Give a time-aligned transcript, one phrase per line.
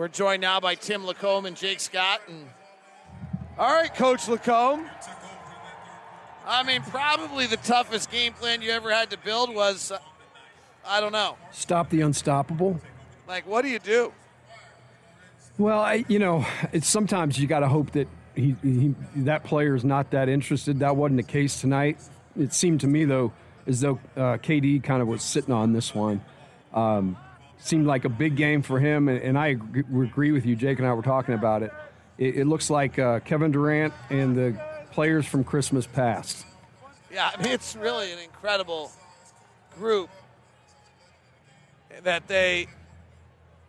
[0.00, 2.22] We're joined now by Tim LaComb and Jake Scott.
[2.26, 2.46] And
[3.58, 4.88] all right, Coach LaComb.
[6.46, 9.98] I mean, probably the toughest game plan you ever had to build was, uh,
[10.86, 11.36] I don't know.
[11.52, 12.80] Stop the unstoppable.
[13.28, 14.10] Like, what do you do?
[15.58, 19.74] Well, I, you know, it's sometimes you got to hope that he, he that player
[19.74, 20.78] is not that interested.
[20.78, 21.98] That wasn't the case tonight.
[22.38, 23.32] It seemed to me though
[23.66, 26.22] as though uh, KD kind of was sitting on this one.
[26.72, 27.18] Um,
[27.60, 30.56] seemed like a big game for him, and, and I agree, with you.
[30.56, 31.72] Jake and I were talking about it.
[32.18, 34.60] It, it looks like uh, Kevin Durant and the
[34.92, 36.44] players from Christmas past.
[37.12, 38.92] Yeah, I mean it's really an incredible
[39.76, 40.10] group
[42.02, 42.68] that they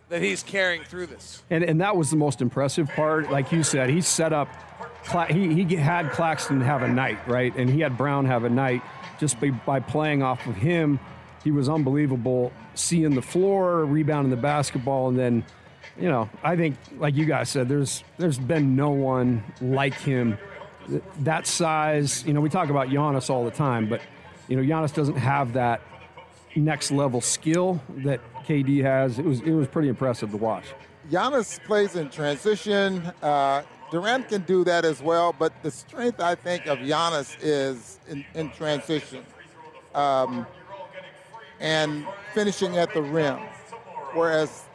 [0.10, 1.42] that he's carrying through this.
[1.50, 3.32] And and that was the most impressive part.
[3.32, 4.48] Like you said, he set up.
[5.30, 8.82] He he had Claxton have a night, right, and he had Brown have a night
[9.20, 11.00] just by, by playing off of him.
[11.44, 15.46] He was unbelievable, seeing the floor, rebounding the basketball, and then,
[16.00, 20.38] you know, I think like you guys said, there's there's been no one like him,
[21.20, 22.26] that size.
[22.26, 24.02] You know, we talk about Giannis all the time, but
[24.48, 25.82] you know, Giannis doesn't have that
[26.56, 29.18] next level skill that KD has.
[29.18, 30.66] It was it was pretty impressive to watch.
[31.10, 33.12] Giannis plays in transition.
[33.22, 38.00] Uh, Durant can do that as well, but the strength I think of Giannis is
[38.08, 39.26] in, in transition
[39.94, 40.48] um,
[41.62, 43.38] and finishing at the rim,
[44.14, 44.66] whereas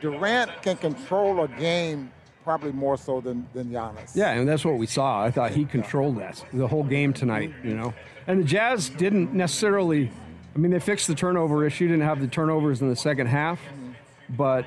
[0.00, 2.10] Durant can control a game
[2.42, 4.14] probably more so than, than Giannis.
[4.14, 5.22] Yeah, and that's what we saw.
[5.22, 7.94] I thought he controlled that the whole game tonight, you know.
[8.26, 10.10] And the Jazz didn't necessarily
[10.54, 11.88] I mean, they fixed the turnover issue.
[11.88, 13.60] Didn't have the turnovers in the second half,
[14.30, 14.66] but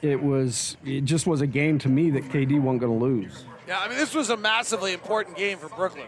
[0.00, 3.44] it was it just was a game to me that KD wasn't going to lose.
[3.66, 6.06] Yeah, I mean, this was a massively important game for Brooklyn.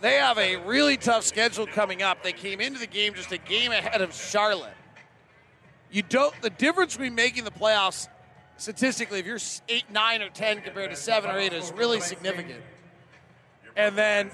[0.00, 2.22] They have a really tough schedule coming up.
[2.22, 4.74] They came into the game just a game ahead of Charlotte.
[5.90, 6.34] You don't.
[6.40, 8.08] The difference between making the playoffs
[8.56, 12.62] statistically, if you're eight, nine, or ten compared to seven or eight, is really significant.
[13.76, 14.30] And then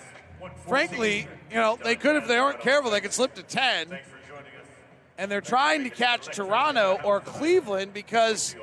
[0.66, 3.98] frankly, you know, they could, if they weren't careful, they could slip to 10.
[5.18, 8.54] And they're trying to catch Toronto or Cleveland because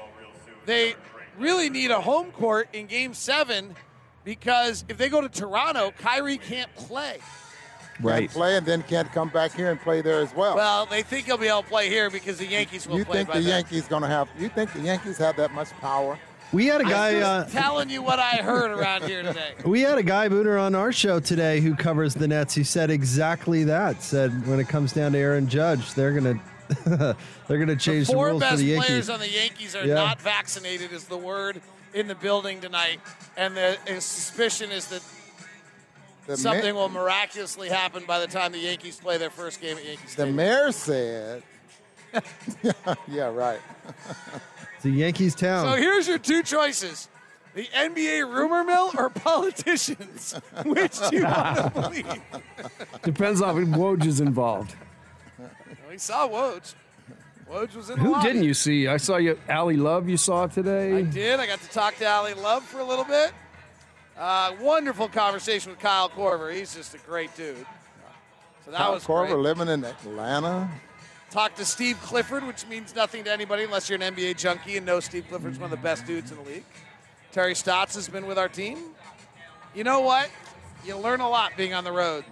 [0.66, 0.96] they
[1.38, 3.76] really need a home court in game seven
[4.24, 7.20] because if they go to Toronto, Kyrie can't play.
[8.02, 8.22] Right.
[8.22, 10.56] Can't play and then can't come back here and play there as well.
[10.56, 13.20] Well, they think he'll be able to play here because the Yankees will you play.
[13.20, 13.50] You think the then.
[13.50, 14.30] Yankees going to have?
[14.38, 16.18] You think the Yankees have that much power?
[16.52, 19.54] We had a guy uh, telling you what I heard around here today.
[19.66, 22.54] We had a guy Booner on our show today who covers the Nets.
[22.54, 24.04] He said exactly that.
[24.04, 26.40] Said when it comes down to Aaron Judge, they're gonna
[27.48, 28.88] they're gonna change the, the rules for the Yankees.
[28.88, 29.96] players on the Yankees are yeah.
[29.96, 30.92] not vaccinated.
[30.94, 31.60] Is the word
[31.94, 33.00] in the building tonight,
[33.38, 35.02] and the suspicion is that
[36.28, 39.86] the something will miraculously happen by the time the Yankees play their first game at
[39.86, 40.36] Yankee Stadium.
[40.36, 41.44] The mayor said,
[43.08, 43.60] "Yeah, right."
[44.84, 45.66] The Yankees town.
[45.66, 47.08] So here's your two choices.
[47.56, 50.36] The NBA rumor mill or politicians?
[50.66, 52.22] Which do you want to believe?
[53.02, 54.76] Depends on if Woj is involved.
[55.90, 56.76] We saw Woj.
[57.50, 58.88] Woj was in Who didn't you see?
[58.88, 60.10] I saw you, Ally Love.
[60.10, 60.98] You saw today.
[60.98, 61.40] I did.
[61.40, 63.32] I got to talk to Ally Love for a little bit.
[64.18, 66.54] Uh, wonderful conversation with Kyle Korver.
[66.54, 67.66] He's just a great dude.
[68.66, 69.40] So that Kyle was Korver great.
[69.40, 70.70] living in Atlanta.
[71.32, 74.86] Talk to Steve Clifford, which means nothing to anybody unless you're an NBA junkie and
[74.86, 76.64] know Steve Clifford's one of the best dudes in the league.
[77.32, 78.78] Terry Stotts has been with our team.
[79.74, 80.30] You know what?
[80.86, 82.24] You learn a lot being on the road.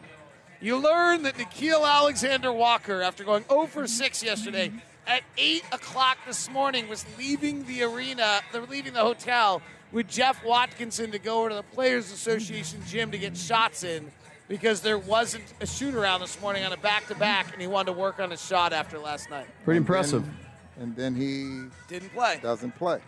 [0.61, 4.71] You learn that Nickeil Alexander Walker, after going 0 for 6 yesterday,
[5.07, 10.43] at 8 o'clock this morning was leaving the arena, they're leaving the hotel with Jeff
[10.45, 14.11] Watkinson to go over to the Players Association gym to get shots in
[14.47, 17.67] because there wasn't a shoot around this morning on a back to back, and he
[17.67, 19.47] wanted to work on his shot after last night.
[19.63, 20.23] Pretty impressive.
[20.77, 22.39] And then, and then he didn't play.
[22.41, 22.99] Doesn't play.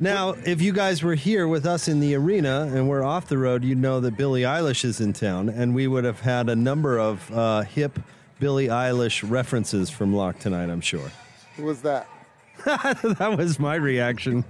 [0.00, 3.38] Now, if you guys were here with us in the arena and we're off the
[3.38, 6.56] road, you'd know that Billie Eilish is in town, and we would have had a
[6.56, 8.00] number of uh, hip
[8.38, 11.10] Billie Eilish references from Locke tonight, I'm sure.
[11.56, 12.08] Who was that?
[12.64, 14.44] that was my reaction.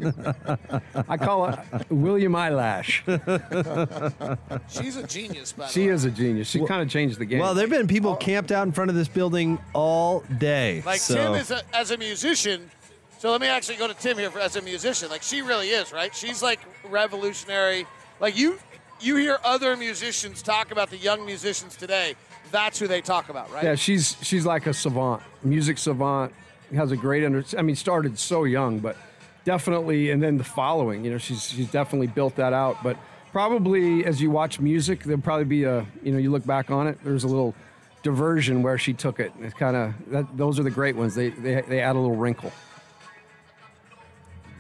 [1.09, 1.59] I call it
[1.91, 3.03] William Eyelash.
[4.69, 5.93] She's a genius, by She way.
[5.95, 6.49] is a genius.
[6.49, 7.41] She kind of changed the game.
[7.41, 10.83] Well, there have been people camped out in front of this building all day.
[10.85, 11.15] Like so.
[11.15, 12.71] Tim is a, as a musician.
[13.19, 15.09] So let me actually go to Tim here for, as a musician.
[15.09, 16.15] Like she really is, right?
[16.15, 17.87] She's like revolutionary.
[18.21, 18.59] Like you,
[19.01, 22.17] you hear other musicians talk about the young musicians today.
[22.55, 23.65] That's who they talk about, right?
[23.65, 26.33] Yeah, she's she's like a savant, music savant
[26.73, 27.45] has a great under.
[27.59, 28.97] I mean, started so young, but
[29.45, 31.05] definitely, and then the following.
[31.05, 32.81] You know, she's she's definitely built that out.
[32.81, 32.97] But
[33.33, 36.87] probably as you watch music, there'll probably be a you know you look back on
[36.87, 36.97] it.
[37.03, 37.57] There's a little
[38.05, 39.33] diversion where she took it.
[39.41, 41.17] It's kind of those are the great ones.
[41.17, 42.53] They they they add a little wrinkle.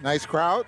[0.02, 0.66] Nice crowd.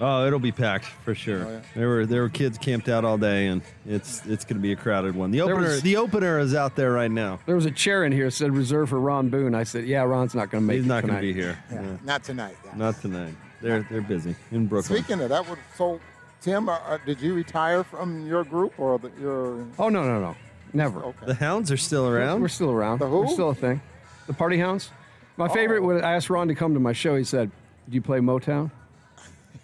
[0.00, 1.44] Oh, it'll be packed for sure.
[1.44, 1.60] Oh, yeah.
[1.74, 4.72] There were there were kids camped out all day, and it's it's going to be
[4.72, 5.30] a crowded one.
[5.32, 7.40] The opener was- the opener is out there right now.
[7.46, 9.54] There was a chair in here that said reserved for Ron Boone.
[9.54, 10.78] I said, yeah, Ron's not going to make it.
[10.78, 11.58] He's it not going to be here.
[11.70, 11.96] Yeah.
[12.04, 12.56] Not tonight.
[12.64, 12.76] guys.
[12.76, 13.34] Not tonight.
[13.60, 14.98] They're they're busy in Brooklyn.
[15.02, 16.00] Speaking of that, would, so
[16.40, 19.66] Tim, uh, uh, did you retire from your group or the, your?
[19.80, 20.36] Oh, no, no, no.
[20.72, 21.02] Never.
[21.02, 21.26] Okay.
[21.26, 22.40] The Hounds are still around.
[22.40, 23.00] We're still around.
[23.00, 23.20] The who?
[23.22, 23.80] We're still a thing.
[24.28, 24.90] The Party Hounds.
[25.36, 27.50] My favorite, when I asked Ron to come to my show, he said,
[27.88, 28.70] do you play Motown?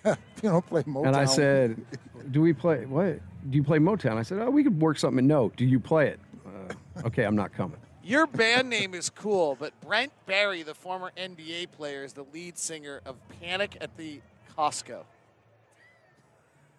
[0.07, 1.07] you don't play Motown.
[1.07, 1.85] And I said,
[2.31, 3.21] do we play, what?
[3.51, 4.17] Do you play Motown?
[4.17, 5.27] I said, oh, we could work something.
[5.27, 5.51] No.
[5.57, 6.21] Do you play it?
[6.47, 7.79] Uh, okay, I'm not coming.
[8.03, 12.59] Your band name is cool, but Brent Barry, the former NBA player, is the lead
[12.59, 14.21] singer of Panic at the
[14.57, 15.05] Costco.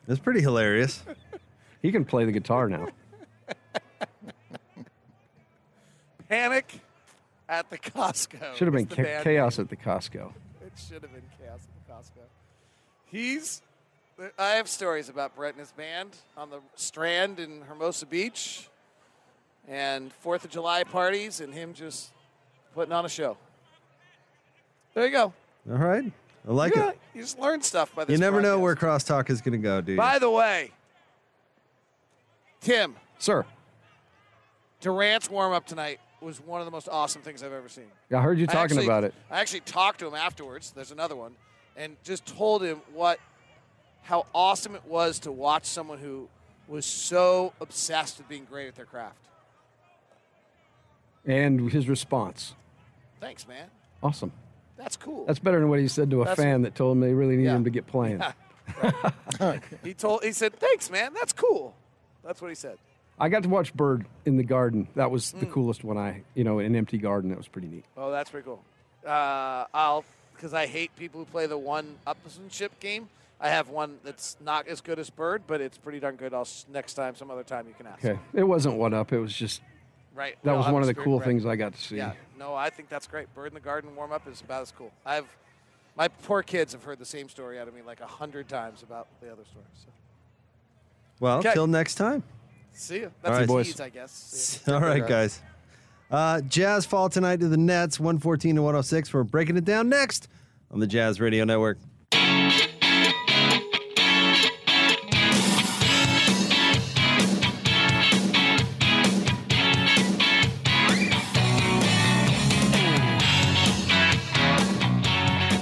[0.07, 1.03] It's pretty hilarious.
[1.81, 2.87] He can play the guitar now.
[6.27, 6.79] Panic
[7.47, 8.55] at the Costco.
[8.55, 9.65] Should have been is the cha- band chaos name.
[9.65, 10.33] at the Costco.
[10.65, 12.23] It should have been chaos at the Costco.
[13.15, 13.61] He's.
[14.37, 18.67] I have stories about Brett and his band on the Strand in Hermosa Beach,
[19.69, 22.11] and Fourth of July parties, and him just
[22.73, 23.37] putting on a show.
[24.93, 25.33] There you go.
[25.71, 26.11] All right,
[26.47, 26.99] I like Yeah, it.
[27.13, 28.11] you just learn stuff by this.
[28.13, 29.09] You never know broadcast.
[29.09, 29.95] where crosstalk is going to go, dude.
[29.97, 30.71] By the way,
[32.59, 33.45] Tim Sir,
[34.81, 37.85] Durant's warm up tonight was one of the most awesome things I've ever seen.
[38.13, 39.13] I heard you I talking actually- about it.
[39.31, 40.71] I actually talked to him afterwards.
[40.71, 41.35] There's another one,
[41.75, 43.19] and just told him what,
[44.03, 46.27] how awesome it was to watch someone who
[46.67, 49.17] was so obsessed with being great at their craft.
[51.25, 52.53] And his response.
[53.19, 53.67] Thanks, man.
[54.03, 54.31] Awesome.
[54.77, 55.25] That's cool.
[55.25, 57.37] That's better than what he said to a That's- fan that told him they really
[57.37, 57.55] need Yeah.
[57.55, 58.21] him to get playing.
[59.83, 60.23] he told.
[60.23, 61.13] He said, "Thanks, man.
[61.13, 61.75] That's cool."
[62.23, 62.77] That's what he said.
[63.19, 64.87] I got to watch Bird in the garden.
[64.95, 65.39] That was Mm.
[65.41, 67.29] the coolest one I, you know, in an empty garden.
[67.29, 67.85] That was pretty neat.
[67.95, 68.61] Oh, that's pretty cool.
[69.05, 70.03] Uh, I'll
[70.35, 73.09] because I hate people who play the one upmanship game.
[73.39, 76.33] I have one that's not as good as Bird, but it's pretty darn good.
[76.33, 78.03] I'll next time, some other time, you can ask.
[78.05, 78.19] Okay.
[78.33, 79.11] It wasn't one up.
[79.11, 79.61] It was just,
[80.13, 80.37] Right.
[80.43, 81.27] that No, was one of the cool right.
[81.27, 81.97] things I got to see.
[81.97, 82.13] Yeah.
[82.39, 83.33] No, I think that's great.
[83.35, 84.91] Bird in the garden warm up is about as cool.
[85.05, 85.25] I've
[85.97, 88.83] my poor kids have heard the same story out of me like a hundred times
[88.83, 89.65] about the other story.
[89.75, 89.87] So
[91.19, 91.53] well, Okay.
[91.53, 92.23] till next time.
[92.73, 93.11] see you.
[93.21, 93.43] That's right.
[93.43, 93.67] a Boys.
[93.67, 94.63] tease, I guess.
[94.67, 95.41] All right, guys.
[96.11, 99.13] Uh, Jazz fall tonight to the Nets, 114 to 106.
[99.13, 100.27] We're breaking it down next
[100.71, 101.77] on the Jazz Radio Network.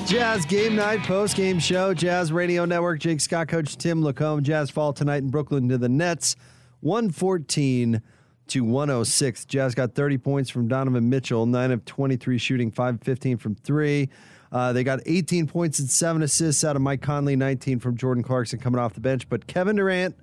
[0.06, 1.94] Jazz Game Night post game show.
[1.94, 3.00] Jazz Radio Network.
[3.00, 4.44] Jake Scott, Coach Tim LaComb.
[4.44, 6.36] Jazz fall tonight in Brooklyn to the Nets,
[6.82, 8.02] 114
[8.48, 9.46] to 106.
[9.46, 13.56] Jazz got 30 points from Donovan Mitchell, 9 of 23 shooting, 5 of 15 from
[13.56, 14.10] 3.
[14.52, 18.24] Uh, they got 18 points and 7 assists out of Mike Conley, 19 from Jordan
[18.24, 19.28] Clarkson coming off the bench.
[19.28, 20.16] But Kevin Durant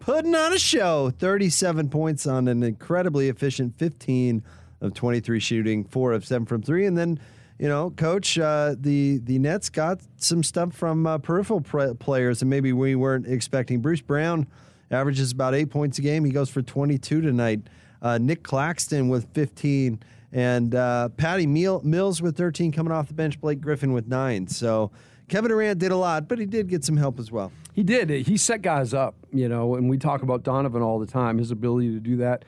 [0.00, 4.42] putting on a show, 37 points on an incredibly efficient 15
[4.80, 6.86] of 23 shooting, 4 of 7 from 3.
[6.86, 7.20] And then
[7.58, 12.42] you know, coach, uh, the the Nets got some stuff from uh, peripheral pre- players,
[12.42, 13.80] and maybe we weren't expecting.
[13.80, 14.46] Bruce Brown
[14.90, 16.24] averages about eight points a game.
[16.24, 17.60] He goes for 22 tonight.
[18.02, 20.00] Uh, Nick Claxton with 15,
[20.32, 23.40] and uh, Patty Mills with 13 coming off the bench.
[23.40, 24.46] Blake Griffin with nine.
[24.46, 24.90] So
[25.28, 27.52] Kevin Durant did a lot, but he did get some help as well.
[27.72, 28.10] He did.
[28.10, 31.50] He set guys up, you know, and we talk about Donovan all the time, his
[31.50, 32.44] ability to do that.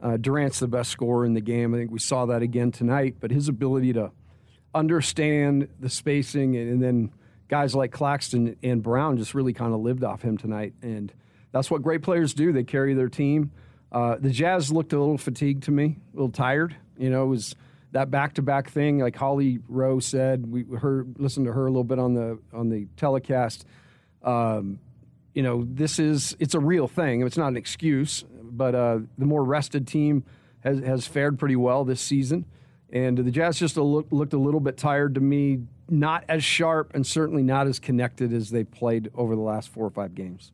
[0.00, 1.74] Uh, Durant's the best scorer in the game.
[1.74, 4.12] I think we saw that again tonight, but his ability to
[4.74, 7.10] understand the spacing and, and then
[7.48, 10.74] guys like Claxton and Brown just really kind of lived off him tonight.
[10.82, 11.12] And
[11.52, 12.52] that's what great players do.
[12.52, 13.50] They carry their team.
[13.90, 16.76] Uh, the Jazz looked a little fatigued to me, a little tired.
[16.98, 17.54] You know, it was
[17.92, 20.50] that back-to-back thing, like Holly Rowe said.
[20.50, 23.64] We heard, listened to her a little bit on the on the telecast.
[24.22, 24.78] Um,
[25.32, 27.22] you know, this is it's a real thing.
[27.22, 30.24] It's not an excuse, but uh, the more rested team
[30.60, 32.44] has has fared pretty well this season,
[32.92, 35.60] and the Jazz just a look, looked a little bit tired to me.
[35.90, 39.86] Not as sharp and certainly not as connected as they played over the last four
[39.86, 40.52] or five games.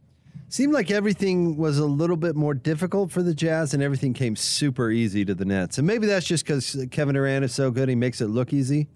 [0.49, 4.37] Seemed like everything was a little bit more difficult for the Jazz, and everything came
[4.37, 5.79] super easy to the Nets.
[5.79, 8.89] And maybe that's just because Kevin Durant is so good; he makes it look easy.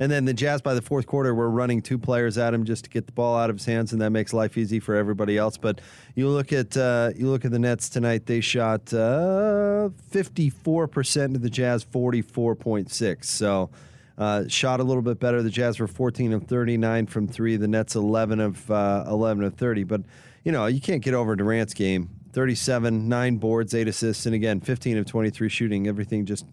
[0.00, 2.84] And then the Jazz, by the fourth quarter, were running two players at him just
[2.84, 5.36] to get the ball out of his hands, and that makes life easy for everybody
[5.36, 5.56] else.
[5.56, 5.80] But
[6.14, 8.88] you look at uh, you look at the Nets tonight; they shot
[10.08, 13.28] fifty four percent to the Jazz, forty four point six.
[13.28, 13.70] So.
[14.16, 15.44] Uh, shot a little bit better.
[15.44, 17.56] The Jazz were 14 of 39 from three.
[17.56, 19.84] The Nets 11 of uh, 11 of 30.
[19.84, 20.00] But
[20.48, 22.08] you know you can't get over Durant's game.
[22.32, 25.86] 37, nine boards, eight assists, and again 15 of 23 shooting.
[25.86, 26.46] Everything just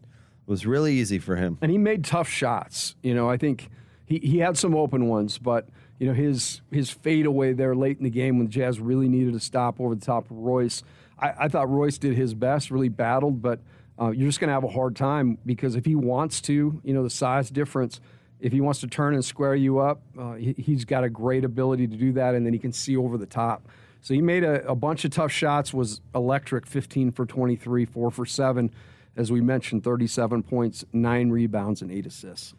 [0.48, 1.58] was really easy for him.
[1.62, 2.98] and he made tough shots.
[3.02, 3.70] You know, I think
[4.06, 7.98] he, he had some open ones, but you know his his fade away there late
[7.98, 10.84] in the game when the Jazz really needed a stop over the top of Royce.
[11.18, 13.62] I, I thought Royce did his best, really battled, but
[13.98, 16.94] uh, you're just going to have a hard time because if he wants to, you
[16.94, 18.02] know, the size difference.
[18.38, 21.46] If he wants to turn and square you up, uh, he, he's got a great
[21.46, 23.66] ability to do that, and then he can see over the top.
[24.06, 28.12] So he made a, a bunch of tough shots, was electric, 15 for 23, 4
[28.12, 28.72] for 7.
[29.16, 32.54] As we mentioned, 37 points, 9 rebounds, and 8 assists.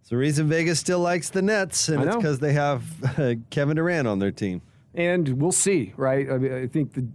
[0.00, 2.82] It's the reason Vegas still likes the Nets, and it's because they have
[3.16, 4.62] uh, Kevin Durant on their team.
[4.92, 6.28] And we'll see, right?
[6.28, 7.06] I, mean, I think the,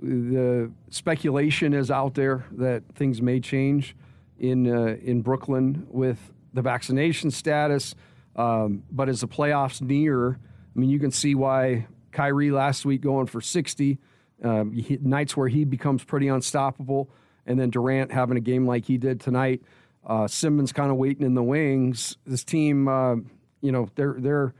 [0.00, 3.96] the speculation is out there that things may change
[4.38, 7.96] in, uh, in Brooklyn with the vaccination status.
[8.36, 13.00] Um, but as the playoffs near, I mean, you can see why Kyrie last week
[13.00, 13.96] going for 60,
[14.42, 17.08] um, he, nights where he becomes pretty unstoppable,
[17.46, 19.62] and then Durant having a game like he did tonight.
[20.04, 22.16] Uh, Simmons kind of waiting in the wings.
[22.26, 23.14] This team, uh,
[23.60, 24.54] you know, they're they're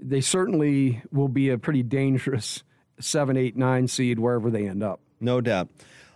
[0.00, 2.64] they certainly will be a pretty dangerous
[2.98, 4.98] seven, eight, nine seed wherever they end up.
[5.20, 5.68] No doubt.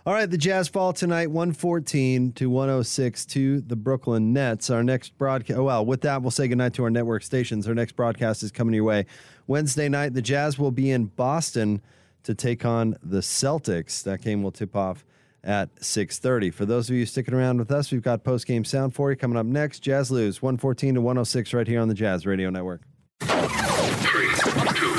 [0.03, 4.71] All right, the Jazz fall tonight, 114 to 106 to the Brooklyn Nets.
[4.71, 7.67] Our next broadcast, oh, well, with that, we'll say goodnight to our network stations.
[7.67, 9.05] Our next broadcast is coming your way.
[9.51, 11.81] Wednesday night, the Jazz will be in Boston
[12.23, 14.01] to take on the Celtics.
[14.01, 15.03] That game will tip off
[15.43, 16.53] at 6.30.
[16.53, 19.37] For those of you sticking around with us, we've got post-game sound for you coming
[19.37, 19.81] up next.
[19.81, 22.79] Jazz lose 114 to 106 right here on the Jazz Radio Network.
[23.19, 24.29] Three,
[24.77, 24.93] two,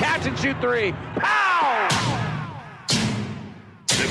[0.00, 0.90] Catch and shoot three.
[0.90, 1.39] Pow!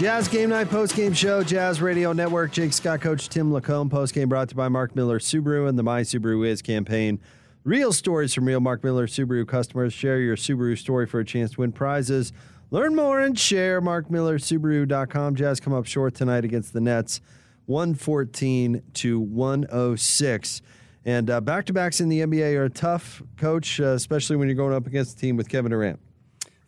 [0.00, 2.52] Jazz Game Night Post Game Show, Jazz Radio Network.
[2.52, 3.90] Jake Scott, Coach Tim LaComb.
[3.90, 7.20] Post game brought to you by Mark Miller Subaru and the My Subaru Is campaign.
[7.64, 9.92] Real stories from real Mark Miller Subaru customers.
[9.92, 12.32] Share your Subaru story for a chance to win prizes.
[12.70, 13.82] Learn more and share.
[13.82, 15.34] MarkMillerSubaru.com.
[15.34, 17.20] Jazz come up short tonight against the Nets,
[17.66, 20.62] 114 to 106.
[21.04, 24.72] And back to backs in the NBA are tough, Coach, uh, especially when you're going
[24.72, 26.00] up against a team with Kevin Durant.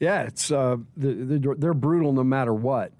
[0.00, 2.92] Yeah, it's uh, they're brutal no matter what.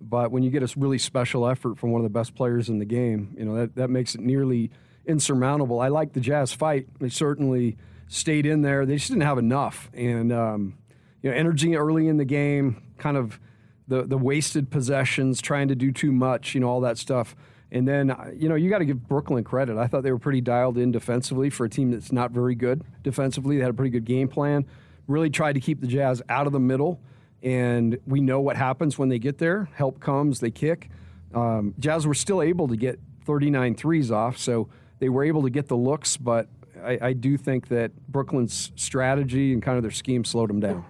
[0.00, 2.78] But when you get a really special effort from one of the best players in
[2.78, 4.70] the game, you know that, that makes it nearly
[5.06, 5.80] insurmountable.
[5.80, 6.86] I like the Jazz fight.
[7.00, 7.76] They certainly
[8.06, 8.86] stayed in there.
[8.86, 10.78] They just didn't have enough, and um,
[11.22, 13.40] you know, energy early in the game, kind of
[13.88, 17.34] the the wasted possessions, trying to do too much, you know, all that stuff.
[17.70, 19.76] And then, uh, you know, you got to give Brooklyn credit.
[19.76, 22.82] I thought they were pretty dialed in defensively for a team that's not very good
[23.02, 23.56] defensively.
[23.56, 24.64] They had a pretty good game plan.
[25.06, 27.00] Really tried to keep the Jazz out of the middle
[27.42, 29.68] and we know what happens when they get there.
[29.74, 30.90] Help comes, they kick.
[31.34, 34.68] Um, Jazz were still able to get 39 threes off, so
[34.98, 36.48] they were able to get the looks, but
[36.82, 40.84] I, I do think that Brooklyn's strategy and kind of their scheme slowed them down.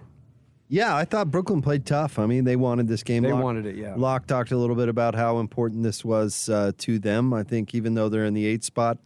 [0.71, 2.19] Yeah, I thought Brooklyn played tough.
[2.19, 3.23] I mean, they wanted this game.
[3.23, 3.95] They wanted it, yeah.
[3.97, 7.33] Locke talked a little bit about how important this was uh, to them.
[7.33, 8.99] I think even though they're in the eighth spot,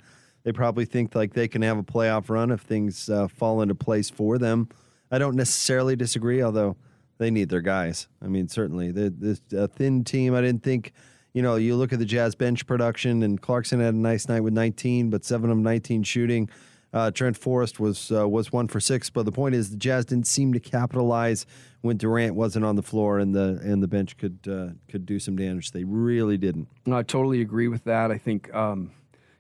[0.44, 3.76] they probably think like they can have a playoff run if things uh, fall into
[3.76, 4.68] place for them.
[5.10, 6.76] I don't necessarily disagree, although
[7.18, 8.08] they need their guys.
[8.22, 10.36] I mean, certainly this a thin team.
[10.36, 10.94] I didn't think.
[11.34, 14.42] You know, you look at the Jazz bench production, and Clarkson had a nice night
[14.42, 16.48] with 19, but seven of them 19 shooting.
[16.94, 20.06] Uh, Trent Forrest was uh, was one for six, but the point is the Jazz
[20.06, 21.48] didn't seem to capitalize
[21.82, 25.20] when Durant wasn't on the floor and the and the bench could uh, could do
[25.20, 25.72] some damage.
[25.72, 26.68] They really didn't.
[26.86, 28.12] No, I totally agree with that.
[28.12, 28.92] I think, um,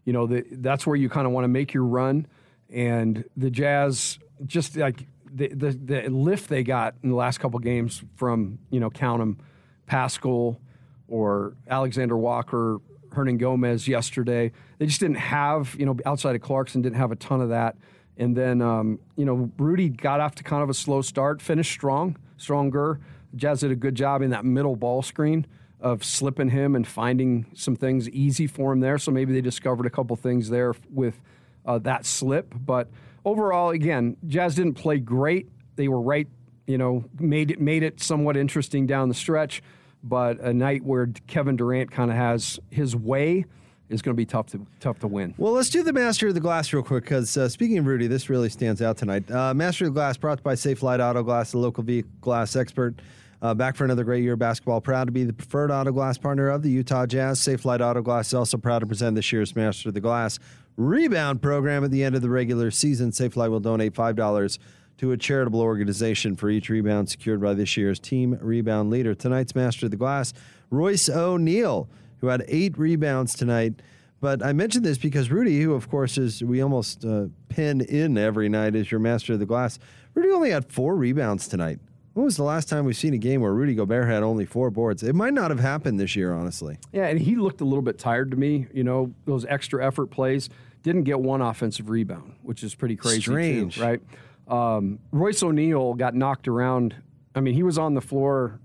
[0.04, 2.26] you know, the, that's where you kind of want to make your run.
[2.72, 7.60] And the Jazz, just like the, the, the lift they got in the last couple
[7.60, 9.40] games from, you know, count them,
[9.88, 10.58] Paschall
[11.08, 14.52] or Alexander Walker, Hernangomez yesterday.
[14.78, 17.76] They just didn't have, you know, outside of Clarkson, didn't have a ton of that.
[18.18, 21.72] And then, um, you know, Rudy got off to kind of a slow start, finished
[21.72, 23.00] strong, stronger.
[23.36, 25.48] Jazz did a good job in that middle ball screen
[25.80, 28.98] of slipping him and finding some things easy for him there.
[28.98, 31.20] So maybe they discovered a couple things there with
[31.66, 32.54] uh, that slip.
[32.56, 32.90] But
[33.26, 35.50] overall, again, Jazz didn't play great.
[35.76, 36.28] They were right,
[36.68, 39.62] you know, made it made it somewhat interesting down the stretch.
[40.04, 43.46] But a night where Kevin Durant kind of has his way
[43.90, 45.34] is going to be tough to tough to win.
[45.38, 48.08] Well, let's do the Master of the Glass real quick because uh, speaking of Rudy,
[48.08, 49.30] this really stands out tonight.
[49.32, 52.96] Uh, Master of the Glass brought by Safelite Auto Glass, the local vehicle glass expert.
[53.42, 54.80] Uh, back for another great year of basketball.
[54.80, 57.42] Proud to be the preferred auto glass partner of the Utah Jazz.
[57.42, 60.40] Safelite Auto Glass is also proud to present this year's Master of the Glass
[60.76, 63.12] rebound program at the end of the regular season.
[63.12, 64.58] Safelite will donate $5
[64.98, 69.16] to a charitable organization for each rebound secured by this year's team rebound leader.
[69.16, 70.34] Tonight's master of the glass,
[70.70, 71.88] Royce O'Neale,
[72.20, 73.82] who had eight rebounds tonight.
[74.22, 78.18] But I mentioned this because Rudy, who of course is we almost uh, pin in
[78.18, 79.80] every night as your master of the glass,
[80.14, 81.80] Rudy only had four rebounds tonight.
[82.14, 84.70] When was the last time we've seen a game where Rudy Gobert had only four
[84.70, 85.02] boards?
[85.02, 86.78] It might not have happened this year, honestly.
[86.92, 88.68] Yeah, and he looked a little bit tired to me.
[88.72, 90.50] You know, those extra effort plays
[90.84, 93.22] didn't get one offensive rebound, which is pretty crazy.
[93.22, 94.02] Strange, too, right?
[94.48, 96.96] Um, Royce O'Neale got knocked around.
[97.34, 98.60] I mean, he was on the floor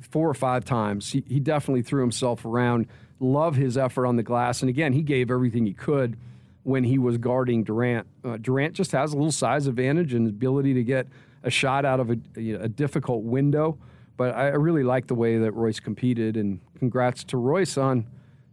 [0.00, 1.10] four or five times.
[1.12, 2.86] He, he definitely threw himself around.
[3.20, 6.16] Love his effort on the glass, and again, he gave everything he could
[6.62, 8.06] when he was guarding Durant.
[8.24, 11.08] Uh, Durant just has a little size advantage and ability to get
[11.42, 13.78] a shot out of a, a difficult window.
[14.16, 18.06] But I really like the way that Royce competed, and congrats to Royce on,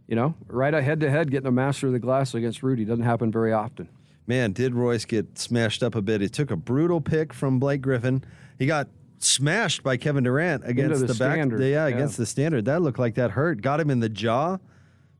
[0.06, 2.84] you know, right head to head getting a master of the glass against Rudy.
[2.84, 3.88] Doesn't happen very often.
[4.28, 6.20] Man, did Royce get smashed up a bit?
[6.20, 8.24] He took a brutal pick from Blake Griffin.
[8.58, 8.88] He got
[9.18, 11.34] smashed by Kevin Durant against the the, back.
[11.34, 11.94] standard, Yeah, yeah.
[11.94, 12.64] against the standard.
[12.66, 13.60] That looked like that hurt.
[13.62, 14.58] Got him in the jaw,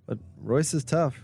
[0.07, 1.21] but Royce is tough.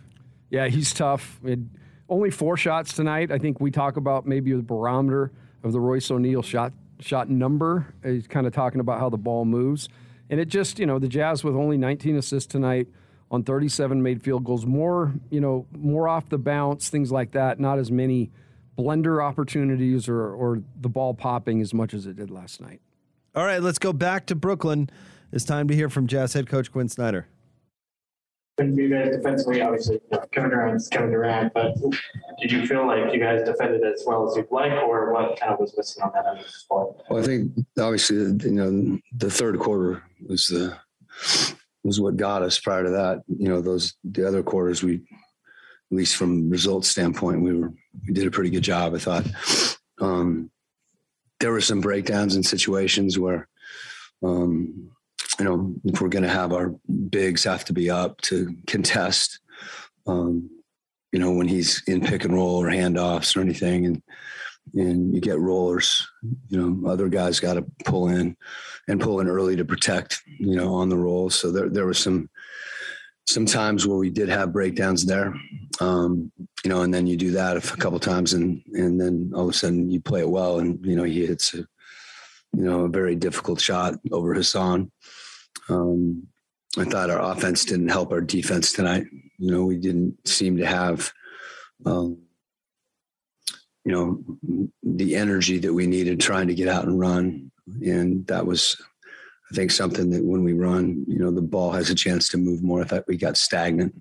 [0.50, 1.40] Yeah, he's tough.
[1.44, 1.60] It,
[2.08, 3.30] only four shots tonight.
[3.30, 7.94] I think we talk about maybe the barometer of the Royce O'Neale shot shot number.
[8.04, 9.88] He's kind of talking about how the ball moves,
[10.30, 12.88] and it just you know the Jazz with only 19 assists tonight
[13.30, 17.58] on 37 made field goals, more you know more off the bounce, things like that.
[17.58, 18.30] Not as many
[18.78, 22.80] blender opportunities or or the ball popping as much as it did last night.
[23.34, 24.90] All right, let's go back to Brooklyn.
[25.32, 27.26] It's time to hear from Jazz head coach Quin Snyder.
[28.58, 29.98] And you guys defensively, obviously,
[30.30, 31.74] Kevin Durant's Kevin Durant, but
[32.40, 35.52] did you feel like you guys defended as well as you'd like, or what kind
[35.52, 36.96] of was missing on that end of the sport?
[37.08, 40.76] Well, I think obviously, you know, the third quarter was the
[41.82, 42.58] was what got us.
[42.58, 47.40] Prior to that, you know, those the other quarters, we at least from results standpoint,
[47.40, 47.72] we were
[48.06, 48.94] we did a pretty good job.
[48.94, 49.26] I thought.
[50.00, 50.50] Um,
[51.40, 53.48] there were some breakdowns in situations where,
[54.22, 54.90] um,
[55.42, 56.72] you know, if we're going to have our
[57.10, 59.40] bigs have to be up to contest,
[60.06, 60.48] um,
[61.10, 64.02] you know, when he's in pick and roll or handoffs or anything, and
[64.74, 66.06] and you get rollers,
[66.48, 68.36] you know, other guys got to pull in
[68.86, 71.28] and pull in early to protect, you know, on the roll.
[71.28, 72.30] So there, there was some,
[73.26, 75.34] some times where we did have breakdowns there,
[75.80, 76.30] um,
[76.62, 79.50] you know, and then you do that a couple times and, and then all of
[79.50, 81.66] a sudden you play it well and, you know, he hits a,
[82.54, 84.92] you know, a very difficult shot over Hassan.
[85.68, 86.26] Um,
[86.78, 89.04] I thought our offense didn't help our defense tonight.
[89.38, 91.12] You know, we didn't seem to have,
[91.84, 92.18] um,
[93.84, 97.50] you know, the energy that we needed trying to get out and run.
[97.82, 98.80] And that was,
[99.50, 102.38] I think, something that when we run, you know, the ball has a chance to
[102.38, 102.80] move more.
[102.80, 104.00] I thought we got stagnant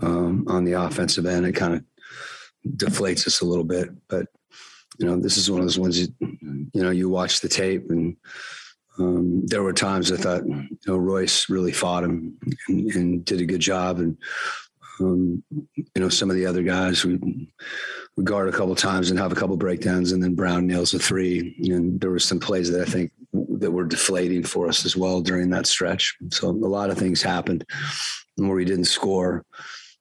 [0.00, 1.46] um, on the offensive end.
[1.46, 1.84] It kind of
[2.76, 3.90] deflates us a little bit.
[4.08, 4.26] But,
[4.98, 7.90] you know, this is one of those ones, that, you know, you watch the tape
[7.90, 8.16] and
[8.98, 12.36] um, there were times I thought, you know, Royce really fought him
[12.68, 13.98] and, and did a good job.
[13.98, 14.16] And,
[15.00, 17.50] um, you know, some of the other guys we
[18.16, 20.98] we guard a couple times and have a couple breakdowns, and then Brown nails a
[20.98, 21.56] three.
[21.62, 25.22] And there were some plays that I think that were deflating for us as well
[25.22, 26.14] during that stretch.
[26.30, 27.64] So a lot of things happened
[28.36, 29.44] where we didn't score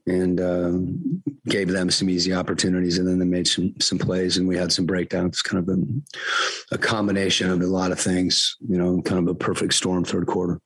[0.07, 4.47] and um, gave them some easy opportunities, and then they made some some plays, and
[4.47, 5.41] we had some breakdowns.
[5.41, 9.35] Kind of a, a combination of a lot of things, you know, kind of a
[9.35, 10.59] perfect storm third quarter.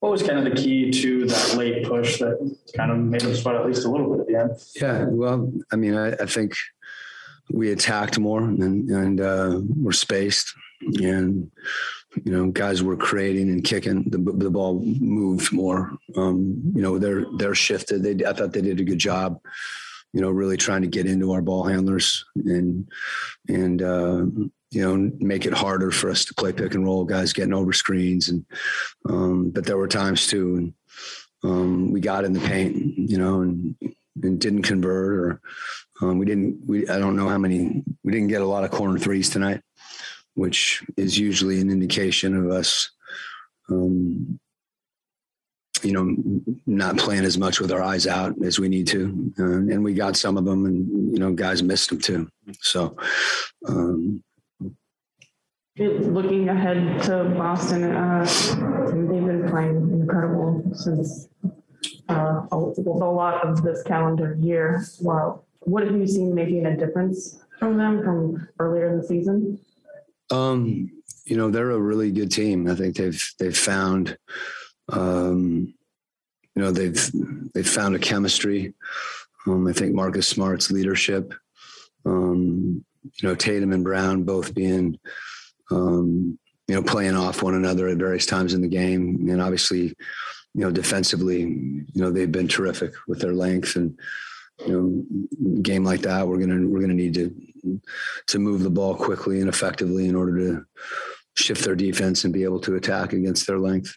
[0.00, 3.34] What was kind of the key to that late push that kind of made them
[3.34, 4.50] sweat at least a little bit at the end?
[4.74, 6.54] Yeah, well, I mean, I, I think
[7.52, 10.54] we attacked more and and uh, we're spaced,
[11.00, 11.50] and
[12.16, 14.04] you know, guys were creating and kicking.
[14.08, 15.96] The the ball moved more.
[16.16, 18.02] Um, you know, they're they're shifted.
[18.02, 19.40] They I thought they did a good job.
[20.12, 22.88] You know, really trying to get into our ball handlers and
[23.48, 24.26] and uh,
[24.70, 27.04] you know make it harder for us to play pick and roll.
[27.04, 28.44] Guys getting over screens and
[29.08, 30.74] um, but there were times too, and
[31.44, 32.76] um, we got in the paint.
[32.76, 33.76] You know, and
[34.22, 35.40] and didn't convert or
[36.02, 36.66] um, we didn't.
[36.66, 37.84] We I don't know how many.
[38.02, 39.62] We didn't get a lot of corner threes tonight
[40.34, 42.90] which is usually an indication of us,
[43.68, 44.38] um,
[45.82, 49.32] you know, not playing as much with our eyes out as we need to.
[49.38, 52.28] Uh, and we got some of them, and you know, guys missed them too.
[52.60, 52.96] So.
[53.66, 54.22] Um,
[55.78, 58.26] Looking ahead to Boston, uh,
[58.90, 61.28] they've been playing incredible since
[62.10, 64.84] uh, a, lot of this calendar year.
[65.00, 69.58] Wow, what have you seen making a difference from them from earlier in the season?
[70.30, 70.90] Um,
[71.24, 72.68] you know, they're a really good team.
[72.68, 74.16] I think they've they've found,
[74.92, 75.74] um,
[76.54, 77.10] you know, they've
[77.54, 78.74] they've found a chemistry.
[79.46, 81.32] Um, I think Marcus Smart's leadership
[82.04, 84.98] um, you know, Tatum and Brown both being,
[85.70, 86.38] um,
[86.68, 89.28] you know, playing off one another at various times in the game.
[89.28, 89.94] And obviously,
[90.54, 93.98] you know, defensively, you know, they've been terrific with their length and,
[94.66, 97.80] you know, game like that, we're gonna we're gonna need to
[98.26, 100.64] to move the ball quickly and effectively in order to
[101.36, 103.96] shift their defense and be able to attack against their length.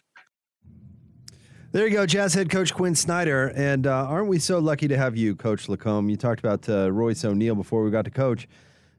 [1.72, 3.52] There you go, Jazz head coach Quin Snyder.
[3.56, 6.08] And uh, aren't we so lucky to have you, Coach LaComb?
[6.08, 8.46] You talked about uh, Royce O'Neale before we got to coach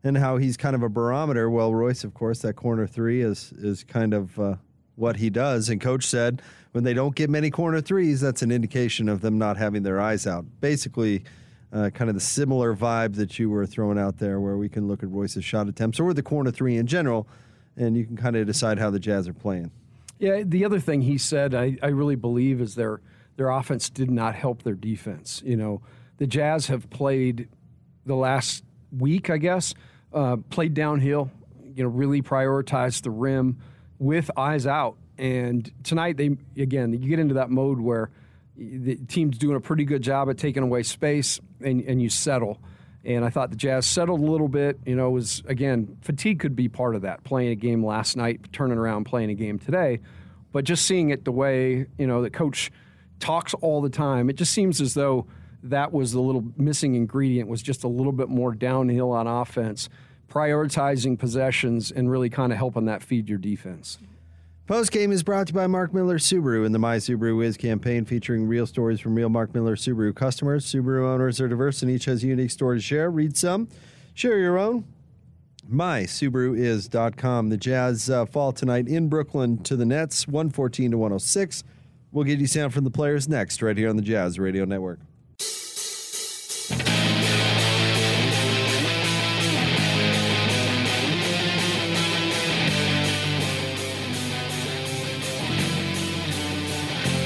[0.03, 1.49] and how he's kind of a barometer.
[1.49, 4.55] Well, Royce, of course, that corner three is, is kind of uh,
[4.95, 5.69] what he does.
[5.69, 6.41] And coach said
[6.73, 10.01] when they don't get many corner threes, that's an indication of them not having their
[10.01, 10.45] eyes out.
[10.59, 11.23] Basically,
[11.75, 14.87] uh, kind of the similar vibe that you were throwing out there, where we can
[14.87, 17.27] look at Royce's shot attempts or the corner three in general,
[17.75, 19.71] and you can kind of decide how the Jazz are playing.
[20.17, 23.01] Yeah, the other thing he said, I, I really believe, is their
[23.35, 25.43] their offense did not help their defense.
[25.45, 25.81] You know,
[26.17, 27.49] the Jazz have played
[28.05, 28.63] the last
[28.97, 29.73] week, I guess,
[30.13, 31.29] uh, played downhill.
[31.75, 33.57] You know, really prioritized the rim
[33.99, 34.95] with eyes out.
[35.17, 38.11] And tonight, they again, you get into that mode where
[38.57, 42.61] the team's doing a pretty good job at taking away space, and, and you settle.
[43.03, 44.79] And I thought the Jazz settled a little bit.
[44.85, 47.23] You know, was again fatigue could be part of that.
[47.23, 49.99] Playing a game last night, turning around, playing a game today,
[50.51, 52.71] but just seeing it the way you know that coach
[53.19, 55.27] talks all the time, it just seems as though
[55.63, 59.89] that was the little missing ingredient was just a little bit more downhill on offense,
[60.29, 63.97] prioritizing possessions and really kind of helping that feed your defense.
[64.67, 67.55] Post game is brought to you by Mark Miller Subaru and the My Subaru Is
[67.55, 70.65] campaign featuring real stories from real Mark Miller Subaru customers.
[70.65, 73.11] Subaru owners are diverse and each has a unique story to share.
[73.11, 73.67] Read some,
[74.15, 74.85] share your own.
[75.71, 77.49] MySubaruIs.com.
[77.49, 81.63] The Jazz uh, fall tonight in Brooklyn to the Nets, 114 to 106.
[82.11, 84.99] We'll get you sound from the players next, right here on the Jazz Radio Network.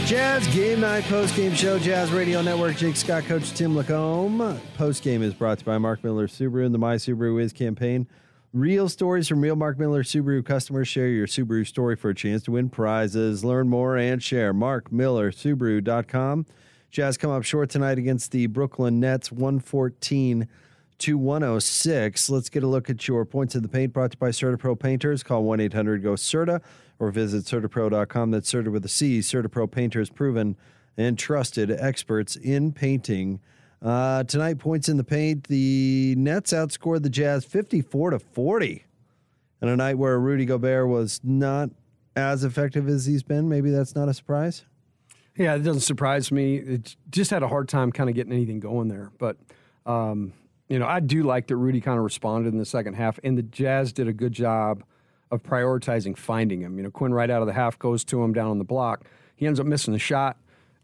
[0.10, 2.76] Jazz Game Night Post Game Show, Jazz Radio Network.
[2.78, 4.60] Jake Scott, Coach Tim LaComb.
[4.76, 7.54] Post Game is brought to you by Mark Miller Subaru and the My Subaru Is
[7.54, 8.08] campaign.
[8.52, 10.88] Real stories from real Mark Miller Subaru customers.
[10.88, 13.46] Share your Subaru story for a chance to win prizes.
[13.46, 14.52] Learn more and share.
[14.52, 16.48] MarkMillerSubaru.com.
[16.90, 20.48] Jazz come up short tonight against the Brooklyn Nets, 114
[20.98, 22.30] to 106.
[22.32, 24.80] Let's get a look at your points of the paint brought to you by CertaPro
[24.80, 25.22] Painters.
[25.22, 26.62] Call 1 800 GO CERTA
[27.00, 28.32] or visit CertaPro.com.
[28.32, 29.20] That's Certa with a C.
[29.20, 30.58] CertaPro Painters, proven
[30.98, 33.40] and trusted experts in painting.
[33.82, 35.46] Uh, tonight, points in the paint.
[35.46, 38.86] The Nets outscored the Jazz 54 to 40.
[39.62, 41.70] And a night where Rudy Gobert was not
[42.16, 43.48] as effective as he's been.
[43.48, 44.66] Maybe that's not a surprise.
[45.38, 46.58] Yeah, it doesn't surprise me.
[46.58, 49.12] It just had a hard time kind of getting anything going there.
[49.18, 49.38] But,
[49.86, 50.34] um,
[50.68, 53.38] you know, I do like that Rudy kind of responded in the second half, and
[53.38, 54.84] the Jazz did a good job
[55.32, 56.78] of prioritizing finding him.
[56.78, 59.06] You know, Quin right out of the half goes to him down on the block.
[59.36, 60.38] He ends up missing the shot,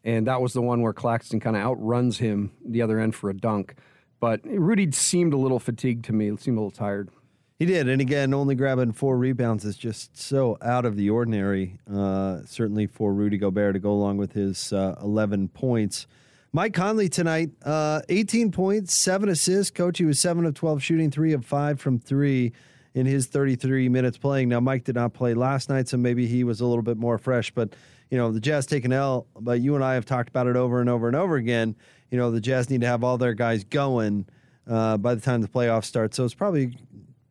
[0.03, 3.29] and that was the one where Claxton kind of outruns him the other end for
[3.29, 3.75] a dunk.
[4.19, 6.35] But Rudy seemed a little fatigued to me.
[6.37, 7.09] Seemed a little tired.
[7.57, 11.77] He did, and again, only grabbing four rebounds is just so out of the ordinary.
[11.91, 16.05] Uh, certainly for Rudy Gobert to go along with his uh, 11 points.
[16.51, 19.71] Mike Conley tonight, uh, 18 points, seven assists.
[19.71, 22.51] Coach, he was seven of 12 shooting, three of five from three
[22.95, 24.49] in his 33 minutes playing.
[24.49, 27.17] Now, Mike did not play last night, so maybe he was a little bit more
[27.17, 27.51] fresh.
[27.51, 27.75] But
[28.09, 29.27] you know, the Jazz take an L.
[29.39, 31.75] But you and I have talked about it over and over and over again.
[32.09, 34.25] You know, the Jazz need to have all their guys going
[34.67, 36.15] uh, by the time the playoffs start.
[36.15, 36.77] So it's probably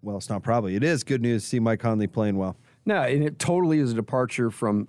[0.02, 0.76] well, it's not probably.
[0.76, 2.56] It is good news to see Mike Conley playing well.
[2.84, 4.86] No, and it totally is a departure from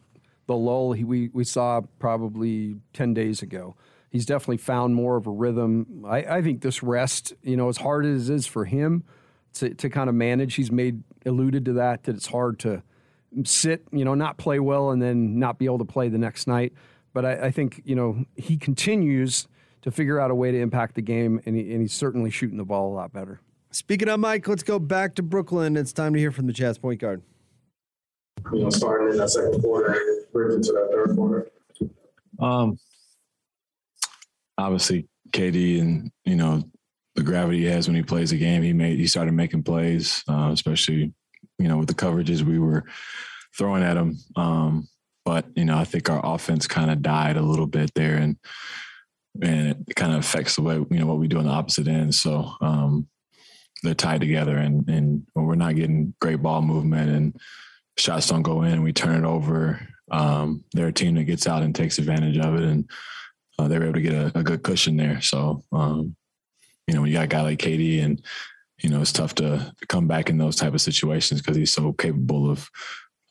[0.48, 3.76] the lull he, we, we saw probably 10 days ago.
[4.10, 6.04] He's definitely found more of a rhythm.
[6.06, 9.06] I, I think this rest, you know, as hard as it is for him
[9.56, 12.84] to, to kind of manage, he's made alluded to that, that it's hard to
[13.44, 16.48] sit, you know, not play well and then not be able to play the next
[16.48, 16.74] night.
[17.14, 19.48] But I, I think, you know, he continues
[19.82, 22.58] to figure out a way to impact the game, and, he, and he's certainly shooting
[22.58, 23.40] the ball a lot better.
[23.72, 25.76] Speaking of Mike, let's go back to Brooklyn.
[25.78, 27.22] It's time to hear from the Jazz point guard.
[28.54, 31.48] You know, starting in that second quarter and bridging to that third quarter.
[32.40, 32.78] Um,
[34.58, 36.64] obviously, KD and you know
[37.16, 38.62] the gravity he has when he plays a game.
[38.62, 41.14] He made he started making plays, uh, especially
[41.58, 42.86] you know with the coverages we were
[43.58, 44.18] throwing at him.
[44.36, 44.88] Um,
[45.24, 48.38] but you know, I think our offense kind of died a little bit there, and
[49.42, 51.88] and it kind of affects the way you know what we do on the opposite
[51.88, 52.14] end.
[52.16, 53.08] So um,
[53.86, 57.40] they're tied together and and we're not getting great ball movement and
[57.98, 61.64] shots don't go in we turn it over um, they're a team that gets out
[61.64, 62.90] and takes advantage of it and
[63.58, 66.16] uh, they're able to get a, a good cushion there so um,
[66.88, 68.22] you know when you got a guy like KD and
[68.82, 71.94] you know, it's tough to come back in those type of situations because he's so
[71.94, 72.70] capable of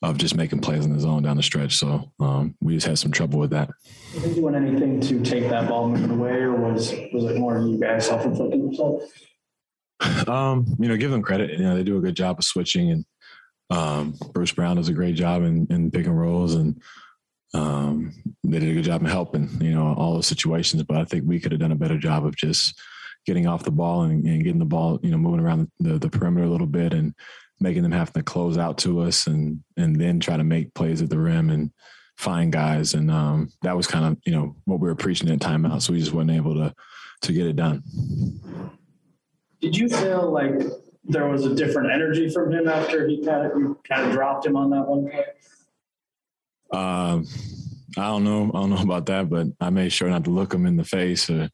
[0.01, 1.77] of just making plays on his own down the stretch.
[1.77, 3.69] So um, we just had some trouble with that.
[4.13, 7.59] Did he doing anything to take that ball moving away, or was was it more
[7.59, 9.03] you guys self inflicting yourself?
[10.27, 11.51] Um, you know, give them credit.
[11.51, 13.05] You know, they do a good job of switching, and
[13.69, 16.81] um, Bruce Brown does a great job in, in pick and rolls, and
[17.53, 18.11] um,
[18.43, 19.49] they did a good job in helping.
[19.61, 20.83] You know, all those situations.
[20.83, 22.77] But I think we could have done a better job of just
[23.25, 26.09] getting off the ball and, and getting the ball, you know, moving around the, the
[26.09, 27.13] perimeter a little bit and
[27.59, 31.01] making them have to close out to us and and then try to make plays
[31.01, 31.71] at the rim and
[32.17, 32.93] find guys.
[32.93, 35.81] And um, that was kind of you know what we were preaching at timeout.
[35.81, 36.73] So we just wasn't able to
[37.23, 37.83] to get it done.
[39.61, 40.61] Did you feel like
[41.03, 44.45] there was a different energy from him after he kind of you kind of dropped
[44.45, 45.25] him on that one play?
[46.71, 47.25] Um,
[47.97, 48.51] I don't know.
[48.53, 50.83] I don't know about that, but I made sure not to look him in the
[50.83, 51.49] face or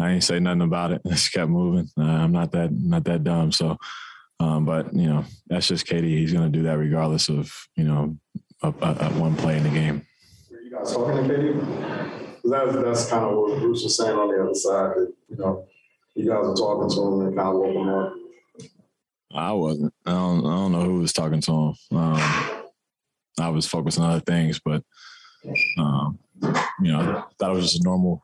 [0.00, 1.02] I ain't say nothing about it.
[1.06, 1.88] Just kept moving.
[1.98, 3.52] Uh, I'm not that not that dumb.
[3.52, 3.76] So,
[4.38, 6.04] um, but you know, that's just KD.
[6.04, 8.16] He's going to do that regardless of you know,
[8.62, 10.06] a, a, a one play in the game.
[10.50, 12.40] Were you guys talking to KD?
[12.44, 14.96] That's that's kind of what Bruce was saying on the other side.
[14.96, 15.66] That you know,
[16.14, 18.14] you guys were talking to him and kind of woke him up.
[19.32, 19.94] I wasn't.
[20.06, 20.46] I don't.
[20.46, 21.74] I don't know who was talking to him.
[21.98, 22.50] Um,
[23.38, 24.82] I was focused on other things, but
[25.78, 26.18] um,
[26.80, 28.22] you know, I thought it was just a normal,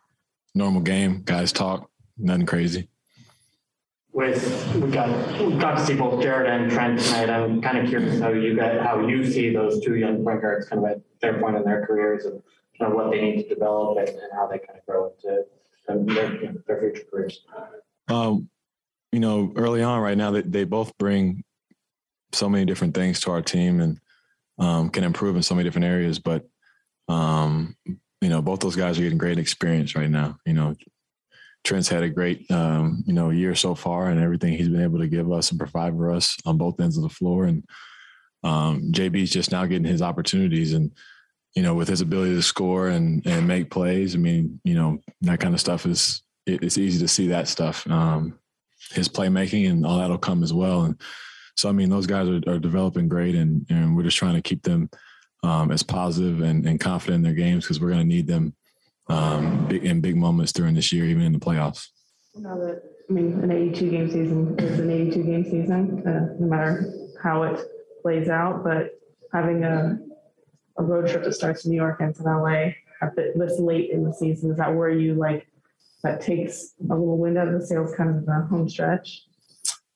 [0.57, 1.23] normal game.
[1.25, 2.89] Guys talk, nothing crazy.
[4.13, 5.09] With we got
[5.41, 7.29] we got to see both Jared and Trent tonight.
[7.29, 10.69] I'm kind of curious how you got how you see those two young point guards
[10.69, 12.43] kind of at their point in their careers and
[12.79, 15.45] kind of what they need to develop and, and how they kind of grow into
[15.89, 17.45] um, their, their future careers.
[18.09, 18.49] Um,
[19.13, 21.45] you know, early on, right now, they, they both bring
[22.33, 24.01] so many different things to our team and
[24.59, 26.19] um, can improve in so many different areas.
[26.19, 26.47] But
[27.09, 27.77] um,
[28.27, 30.37] you know, both those guys are getting great experience right now.
[30.45, 30.75] You know,
[31.63, 34.99] Trent's had a great um, you know year so far, and everything he's been able
[34.99, 37.45] to give us and provide for us on both ends of the floor.
[37.45, 37.63] And
[38.43, 40.91] um, JB's just now getting his opportunities, and
[41.55, 44.17] you know, with his ability to score and and make plays.
[44.17, 47.47] I mean, you know, that kind of stuff is it, it's easy to see that
[47.47, 47.89] stuff.
[47.89, 48.41] Um,
[48.91, 50.83] his playmaking and all that'll come as well.
[50.83, 51.01] And
[51.57, 54.43] so, I mean, those guys are, are developing great, and and we're just trying to
[54.43, 54.91] keep them
[55.47, 58.55] um, as positive and, and confident in their games because we're going to need them
[59.09, 61.89] um, big, in big moments during this year, even in the playoffs.
[62.35, 66.49] Now that, I mean, an 82 game season is an 82 game season, uh, no
[66.49, 67.61] matter how it
[68.03, 68.65] plays out.
[68.65, 68.99] But
[69.33, 69.99] having a,
[70.79, 72.73] a road trip that starts in New York and to LA
[73.37, 75.47] this late in the season, is that where you like
[76.03, 79.23] that takes a little wind out of the sails, kind of the home stretch?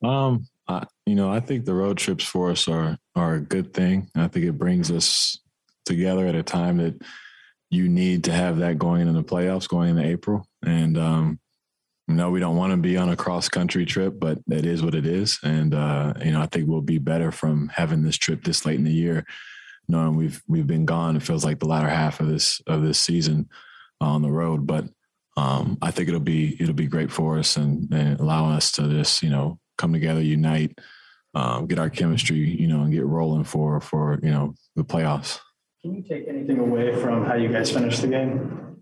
[0.03, 3.73] Um, I, you know, I think the road trips for us are are a good
[3.73, 4.09] thing.
[4.15, 5.40] I think it brings us
[5.85, 7.01] together at a time that
[7.69, 10.45] you need to have that going into the playoffs, going into April.
[10.63, 11.39] And um,
[12.07, 14.95] no, we don't want to be on a cross country trip, but it is what
[14.95, 15.39] it is.
[15.43, 18.77] And uh, you know, I think we'll be better from having this trip this late
[18.77, 19.25] in the year,
[19.87, 21.15] knowing we've we've been gone.
[21.15, 23.49] It feels like the latter half of this of this season
[24.01, 24.85] on the road, but
[25.37, 28.89] um, I think it'll be it'll be great for us and, and allowing us to
[28.89, 30.77] just you know come together, unite,
[31.33, 35.39] um, get our chemistry, you know, and get rolling for for you know the playoffs.
[35.83, 38.77] Can you take anything away from how you guys finished the game?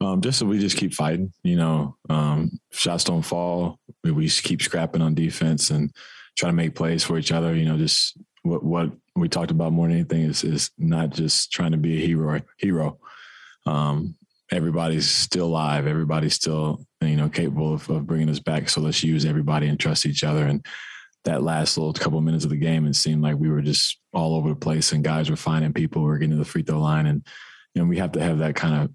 [0.00, 3.78] Um, just so we just keep fighting, you know, um, shots don't fall.
[4.02, 5.94] We, we keep scrapping on defense and
[6.36, 7.54] try to make plays for each other.
[7.54, 11.52] You know, just what what we talked about more than anything is is not just
[11.52, 12.40] trying to be a hero.
[12.56, 12.98] Hero.
[13.66, 14.16] Um,
[14.50, 15.86] everybody's still alive.
[15.86, 18.70] Everybody's still you know capable of, of bringing us back.
[18.70, 20.46] So let's use everybody and trust each other.
[20.46, 20.64] And
[21.24, 24.34] that last little couple minutes of the game, it seemed like we were just all
[24.34, 26.02] over the place, and guys were finding people.
[26.02, 27.26] We were getting to the free throw line, and
[27.74, 28.90] you know we have to have that kind of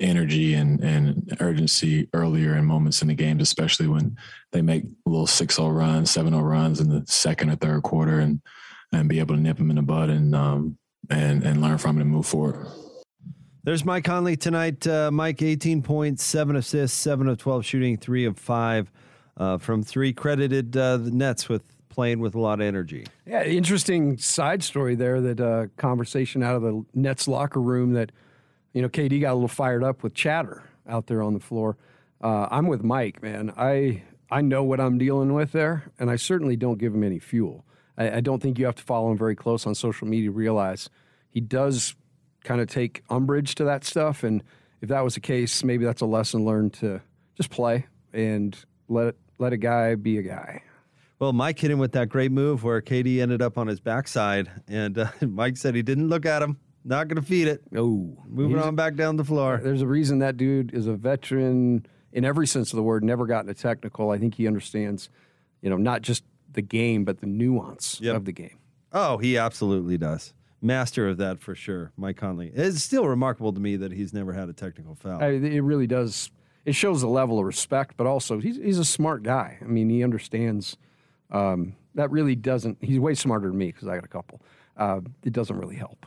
[0.00, 4.16] energy and and urgency earlier in moments in the games, especially when
[4.52, 8.40] they make little 6-0 runs, 7-0 runs in the second or third quarter, and
[8.92, 10.76] and be able to nip them in the bud and um
[11.10, 12.66] and and learn from it and move forward.
[13.64, 14.84] There's Mike Conley tonight.
[14.88, 18.90] Uh, Mike, 18 points, seven assists, seven of 12 shooting, three of five
[19.36, 20.12] uh, from three.
[20.12, 23.06] Credited uh, the Nets with playing with a lot of energy.
[23.26, 25.20] Yeah, interesting side story there.
[25.20, 28.10] That uh, conversation out of the Nets locker room that
[28.72, 31.76] you know KD got a little fired up with chatter out there on the floor.
[32.20, 33.52] Uh, I'm with Mike, man.
[33.56, 37.18] I I know what I'm dealing with there, and I certainly don't give him any
[37.18, 37.64] fuel.
[37.98, 40.32] I, I don't think you have to follow him very close on social media to
[40.32, 40.88] realize
[41.28, 41.94] he does
[42.42, 44.24] kind of take umbrage to that stuff.
[44.24, 44.42] And
[44.80, 47.00] if that was the case, maybe that's a lesson learned to
[47.36, 48.56] just play and
[48.88, 50.62] let let a guy be a guy.
[51.22, 54.50] Well, Mike hit him with that great move where KD ended up on his backside,
[54.66, 56.58] and uh, Mike said he didn't look at him.
[56.84, 57.62] Not going to feed it.
[57.76, 59.60] Oh, moving on back down the floor.
[59.62, 63.04] There's a reason that dude is a veteran in every sense of the word.
[63.04, 64.10] Never gotten a technical.
[64.10, 65.10] I think he understands
[65.60, 68.58] you know, not just the game, but the nuance of the game.
[68.92, 70.34] Oh, he absolutely does.
[70.60, 72.50] Master of that for sure, Mike Conley.
[72.52, 75.22] It's still remarkable to me that he's never had a technical foul.
[75.22, 76.32] I, it really does.
[76.64, 79.58] It shows a level of respect, but also he's he's a smart guy.
[79.60, 80.76] I mean, he understands.
[81.32, 82.78] Um, that really doesn't.
[82.80, 84.40] He's way smarter than me because I got a couple.
[84.76, 86.06] Uh, it doesn't really help.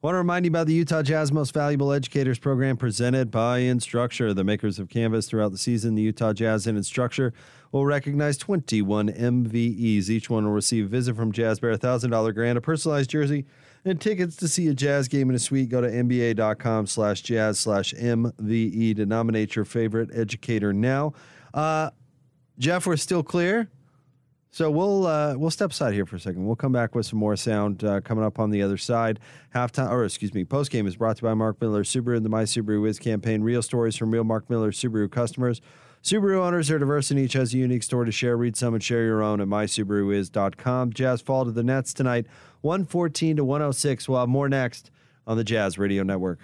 [0.00, 3.62] I Want to remind you about the Utah Jazz Most Valuable Educators program presented by
[3.62, 5.96] Instructure, the makers of Canvas throughout the season.
[5.96, 7.32] The Utah Jazz and Instructure
[7.72, 10.08] will recognize 21 MVEs.
[10.08, 13.44] Each one will receive a visit from Jazz Bear, a $1,000 grant, a personalized jersey,
[13.84, 15.68] and tickets to see a Jazz game in a suite.
[15.68, 21.12] Go to nba.com slash jazz slash MVE to nominate your favorite educator now.
[21.52, 21.90] Uh,
[22.58, 23.68] Jeff, we're still clear.
[24.50, 26.46] So we'll uh, we'll step aside here for a second.
[26.46, 29.20] We'll come back with some more sound uh, coming up on the other side.
[29.54, 32.24] Halftime, or excuse me, post game is brought to you by Mark Miller Subaru and
[32.24, 33.42] the My Subaru Is campaign.
[33.42, 35.60] Real stories from real Mark Miller Subaru customers.
[36.02, 38.36] Subaru owners are diverse and each has a unique story to share.
[38.36, 40.92] Read some and share your own at mysubaruis.com.
[40.92, 42.26] Jazz fall to the Nets tonight,
[42.62, 44.08] 114 to 106.
[44.08, 44.90] We'll have more next
[45.26, 46.38] on the Jazz Radio Network.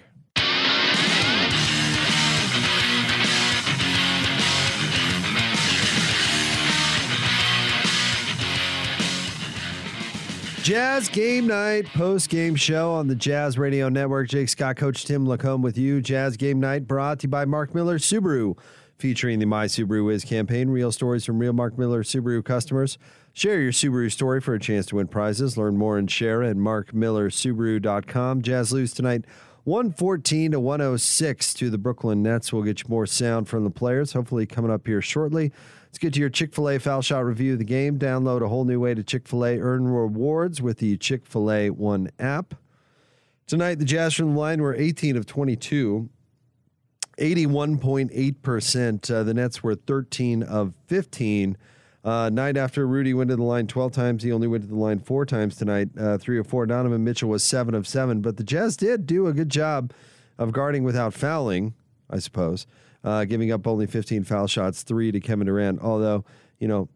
[10.65, 14.29] Jazz Game Night post game show on the Jazz Radio Network.
[14.29, 16.01] Jake Scott, Coach Tim LaComb with you.
[16.01, 18.57] Jazz Game Night brought to you by Mark Miller Subaru,
[18.97, 20.71] featuring the My Subaru Is campaign.
[20.71, 22.97] Real stories from real Mark Miller Subaru customers.
[23.31, 25.55] Share your Subaru story for a chance to win prizes.
[25.55, 28.41] Learn more and share at markmillersubaru.com.
[28.41, 29.25] Jazz lose tonight
[29.65, 32.51] 114 to 106 to the Brooklyn Nets.
[32.51, 35.51] We'll get you more sound from the players, hopefully coming up here shortly.
[35.95, 37.97] Let's get to your Chick fil A foul shot review of the game.
[37.97, 41.49] Download a whole new way to Chick fil A earn rewards with the Chick fil
[41.49, 42.53] A One app.
[43.47, 46.09] Tonight, the Jazz from the line were 18 of 22,
[47.17, 49.09] 81.8%.
[49.09, 51.55] Uh, the Nets were 13 of 15.
[52.03, 54.75] Uh, night after Rudy went to the line 12 times, he only went to the
[54.75, 56.65] line four times tonight, uh, three of four.
[56.65, 59.93] Donovan Mitchell was seven of seven, but the Jazz did do a good job
[60.37, 61.73] of guarding without fouling,
[62.09, 62.67] I suppose
[63.05, 65.79] uh, giving up only 15 foul shots, three to Kevin Durant.
[65.81, 66.25] Although,
[66.59, 66.89] you know,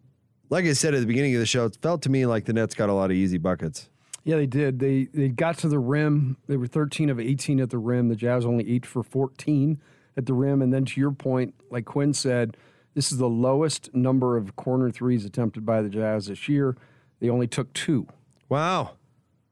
[0.50, 2.54] like I said at the beginning of the show, it felt to me like the
[2.54, 3.89] Nets got a lot of easy buckets.
[4.24, 4.80] Yeah, they did.
[4.80, 6.38] They they got to the rim.
[6.48, 8.10] They were 13 of 18 at the rim.
[8.10, 9.80] The Jazz only 8 for 14
[10.17, 10.62] at the rim.
[10.62, 12.58] And then to your point, like Quin said,
[12.95, 16.76] this is the lowest number of corner threes attempted by the Jazz this year.
[17.19, 18.08] They only took two.
[18.50, 18.95] Wow.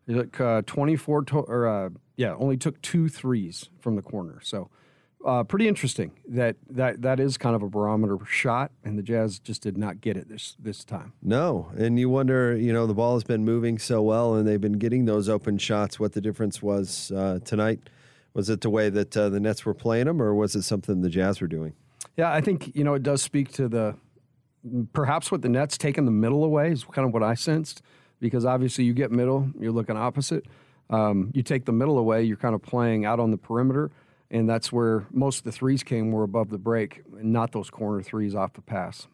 [0.06, 4.40] They took uh, 24 to, or uh, yeah, only took two threes from the corner.
[4.42, 4.70] So
[5.28, 9.40] uh, pretty interesting that, that that is kind of a barometer shot, and the Jazz
[9.40, 11.12] just did not get it this this time.
[11.22, 14.62] No, and you wonder, you know, the ball has been moving so well, and they've
[14.62, 16.00] been getting those open shots.
[16.00, 17.82] What the difference was uh, tonight?
[18.34, 21.02] Was it the way that uh, the Nets were playing them, or was it something
[21.02, 21.74] the Jazz were doing?
[22.16, 23.96] Yeah, I think you know it does speak to the
[24.94, 27.82] perhaps what the Nets taking the middle away is kind of what I sensed
[28.20, 30.46] because obviously you get middle, you're looking opposite.
[30.90, 33.92] Um, you take the middle away, you're kind of playing out on the perimeter
[34.30, 37.70] and that's where most of the threes came were above the break, and not those
[37.70, 39.08] corner threes off the pass.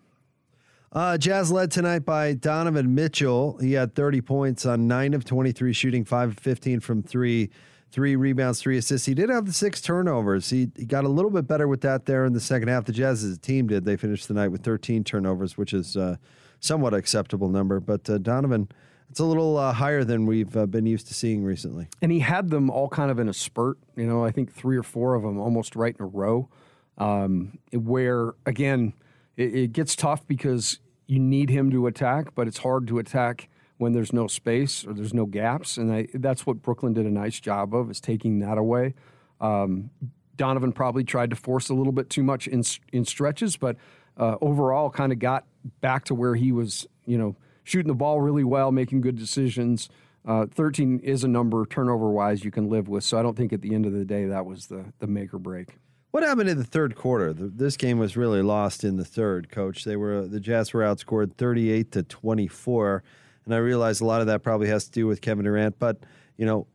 [0.92, 3.58] Uh, Jazz led tonight by Donovan Mitchell.
[3.60, 7.50] He had 30 points on 9 of 23 shooting, 5 of 15 from 3,
[7.92, 9.08] 3 rebounds, 3 assists.
[9.08, 10.52] He did have the 6 turnovers.
[10.52, 12.86] He, he got a little bit better with that there in the second half.
[12.86, 13.86] The Jazz as a team did.
[13.86, 16.18] They finished the night with 13 turnovers, which is uh,
[16.60, 17.80] somewhat acceptable number.
[17.80, 18.70] But uh, Donovan–
[19.14, 21.88] it's a little uh, higher than we've uh, been used to seeing recently.
[22.02, 23.78] And he had them all kind of in a spurt.
[23.96, 26.50] You know, I think three or four of them almost right in a row.
[26.98, 28.94] Um, where again,
[29.38, 33.50] it, it, gets tough because you need him to attack, but it's hard to attack
[33.78, 35.78] when there's no space or there's no gaps.
[35.78, 38.96] And I, that's what Brooklyn did a nice job of is taking that away.
[39.40, 39.92] Um,
[40.38, 43.76] Donovan probably tried to force a little bit too much in in stretches, but
[44.18, 45.46] uh, overall, kind of got
[45.82, 46.88] back to where he was.
[47.06, 49.90] You know shooting the ball really well, making good decisions.
[50.26, 53.04] Uh, 13 is a number turnover wise you can live with.
[53.04, 55.34] So I don't think at the end of the day that was the, the make
[55.34, 55.78] or break.
[56.12, 57.34] What happened in the third quarter?
[57.34, 59.84] The, this game was really lost in the third, coach.
[59.84, 63.04] They were the Jazz were outscored 38 to 24,
[63.46, 65.98] and I realize a lot of that probably has to do with Kevin Durant, but
[66.38, 66.68] you know,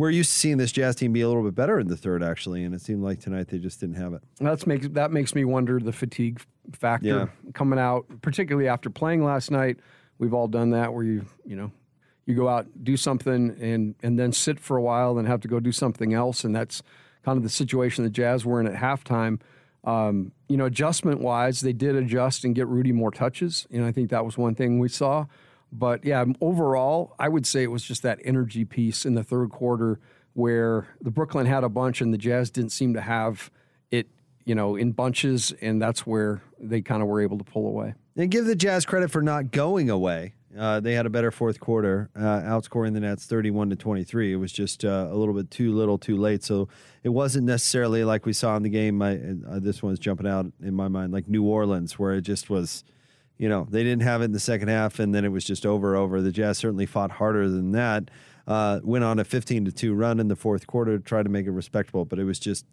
[0.00, 2.22] we're used to seeing this Jazz team be a little bit better in the third,
[2.22, 4.22] actually, and it seemed like tonight they just didn't have it.
[4.38, 6.40] That's makes that makes me wonder the fatigue
[6.72, 7.26] factor yeah.
[7.52, 9.76] coming out, particularly after playing last night.
[10.18, 11.70] We've all done that where you you know
[12.24, 15.48] you go out do something and and then sit for a while, then have to
[15.48, 16.82] go do something else, and that's
[17.22, 19.38] kind of the situation the Jazz were in at halftime.
[19.84, 23.66] Um, you know, adjustment wise, they did adjust and get Rudy more touches.
[23.70, 25.26] and I think that was one thing we saw.
[25.72, 29.50] But yeah, overall, I would say it was just that energy piece in the third
[29.50, 30.00] quarter
[30.32, 33.50] where the Brooklyn had a bunch and the Jazz didn't seem to have
[33.90, 34.08] it,
[34.44, 37.94] you know, in bunches, and that's where they kind of were able to pull away.
[38.16, 40.34] And give the Jazz credit for not going away.
[40.58, 44.32] Uh, they had a better fourth quarter, uh, outscoring the Nets 31 to 23.
[44.32, 46.42] It was just uh, a little bit too little, too late.
[46.42, 46.68] So
[47.04, 49.00] it wasn't necessarily like we saw in the game.
[49.00, 49.14] Uh,
[49.60, 52.82] this one's jumping out in my mind, like New Orleans, where it just was,
[53.40, 55.64] you know, they didn't have it in the second half, and then it was just
[55.64, 55.96] over.
[55.96, 58.10] Over the Jazz certainly fought harder than that.
[58.46, 61.28] Uh, went on a 15 to two run in the fourth quarter to try to
[61.30, 62.66] make it respectable, but it was just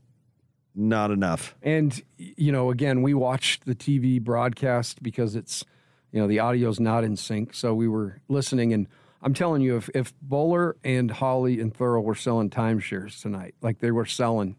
[0.75, 1.55] not enough.
[1.63, 5.63] And you know, again, we watched the TV broadcast because it's
[6.11, 8.73] you know the audio's not in sync, so we were listening.
[8.73, 8.87] And
[9.21, 13.79] I'm telling you, if if Bowler and Holly and Thurl were selling timeshares tonight, like
[13.79, 14.57] they were selling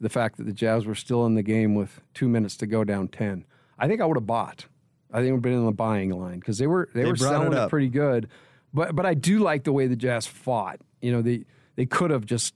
[0.00, 2.84] the fact that the Jazz were still in the game with two minutes to go
[2.84, 3.44] down ten,
[3.78, 4.64] I think I would have bought.
[5.12, 7.52] I think we've been in the buying line because they were they, They were selling
[7.52, 8.28] it it, pretty good.
[8.72, 10.80] But but I do like the way the Jazz fought.
[11.00, 11.44] You know they
[11.76, 12.54] they could have just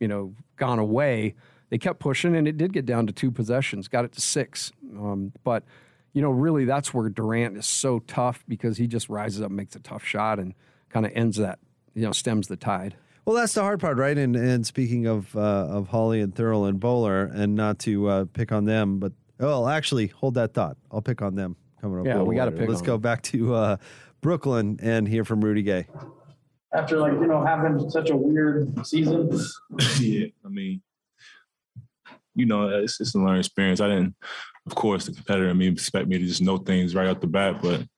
[0.00, 1.34] you know gone away.
[1.70, 3.88] They kept pushing, and it did get down to two possessions.
[3.88, 5.64] Got it to six, um, but
[6.14, 9.76] you know really that's where Durant is so tough because he just rises up, makes
[9.76, 10.54] a tough shot, and
[10.88, 11.58] kind of ends that
[11.94, 12.96] you know stems the tide.
[13.26, 14.16] Well, that's the hard part, right?
[14.16, 18.24] And and speaking of uh, of Holly and Thurl and Bowler, and not to uh,
[18.32, 20.78] pick on them, but well, actually, hold that thought.
[20.90, 22.06] I'll pick on them coming up.
[22.06, 23.02] Yeah, we gotta pick Let's on go them.
[23.02, 23.76] back to uh,
[24.20, 25.86] Brooklyn and hear from Rudy Gay.
[26.72, 29.30] after like you know having such a weird season.
[30.00, 30.82] yeah, I mean,
[32.34, 33.80] you know, it's it's a learning experience.
[33.80, 34.14] I didn't,
[34.66, 37.26] of course, the competitor in me expect me to just know things right off the
[37.26, 37.88] bat, but it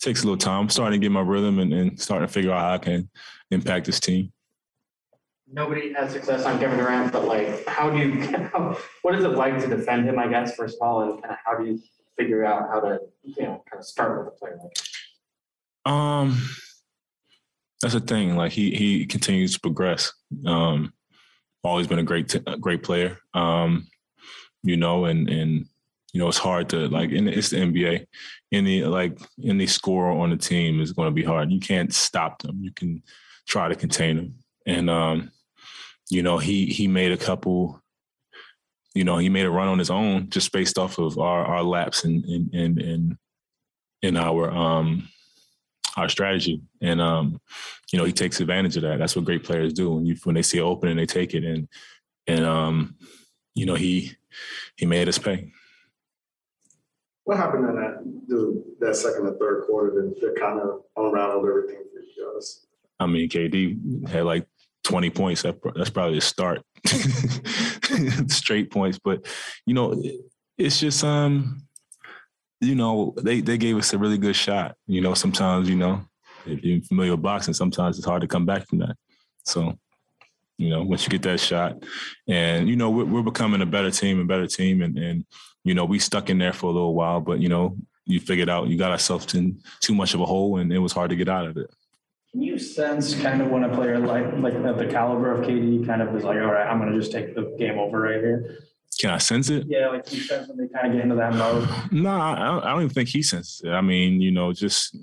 [0.00, 0.62] takes a little time.
[0.62, 3.08] I'm starting to get my rhythm and, and starting to figure out how I can
[3.50, 4.32] impact this team.
[5.50, 8.20] Nobody has success on Kevin Durant, but like, how do you,
[8.52, 11.32] how, what is it like to defend him, I guess, first of all, and kind
[11.32, 11.78] of how do you
[12.22, 15.90] figure out how to, you know, kind of start with a player like that?
[15.90, 16.40] Um,
[17.80, 18.36] that's the thing.
[18.36, 20.12] Like he he continues to progress.
[20.46, 20.92] Um,
[21.64, 23.18] always been a great great player.
[23.34, 23.88] Um,
[24.62, 25.66] you know, and and
[26.12, 27.10] you know it's hard to like.
[27.10, 28.06] And it's the NBA.
[28.52, 31.50] Any like any scorer on the team is going to be hard.
[31.50, 32.60] You can't stop them.
[32.62, 33.02] You can
[33.48, 34.34] try to contain them.
[34.64, 35.32] And um,
[36.08, 37.81] you know he he made a couple.
[38.94, 41.62] You know he made a run on his own just based off of our our
[41.62, 43.16] laps and and and and
[44.02, 45.08] in our um
[45.96, 46.62] our strategy.
[46.80, 47.40] And um,
[47.92, 48.98] you know, he takes advantage of that.
[48.98, 49.90] That's what great players do.
[49.90, 51.44] When you when they see an opening, they take it.
[51.44, 51.68] And
[52.26, 52.96] and um,
[53.54, 54.12] you know, he
[54.76, 55.52] he made us pay.
[57.24, 61.46] What happened in that the, that second and third quarter that, that kind of unraveled
[61.46, 62.66] everything for you guys?
[62.98, 64.46] I mean, KD had like
[64.84, 65.42] 20 points.
[65.42, 66.62] That's probably a start.
[68.28, 68.98] Straight points.
[69.02, 69.26] But,
[69.66, 70.02] you know,
[70.58, 71.62] it's just, um,
[72.60, 74.76] you know, they, they gave us a really good shot.
[74.86, 76.02] You know, sometimes, you know,
[76.46, 78.96] if you're familiar with boxing, sometimes it's hard to come back from that.
[79.44, 79.78] So,
[80.58, 81.82] you know, once you get that shot,
[82.28, 85.24] and you know, we're, we're becoming a better team, and better team, and and
[85.64, 88.48] you know, we stuck in there for a little while, but you know, you figured
[88.48, 91.16] out you got ourselves in too much of a hole, and it was hard to
[91.16, 91.68] get out of it.
[92.32, 95.86] Can you sense kind of when a player like like at the caliber of KD
[95.86, 98.58] kind of is like, all right, I'm gonna just take the game over right here.
[98.98, 99.66] Can I sense it?
[99.68, 101.68] Yeah, like you sense when they kind of get into that mode.
[101.92, 103.70] No, I don't, I don't even think he senses it.
[103.70, 104.96] I mean, you know, just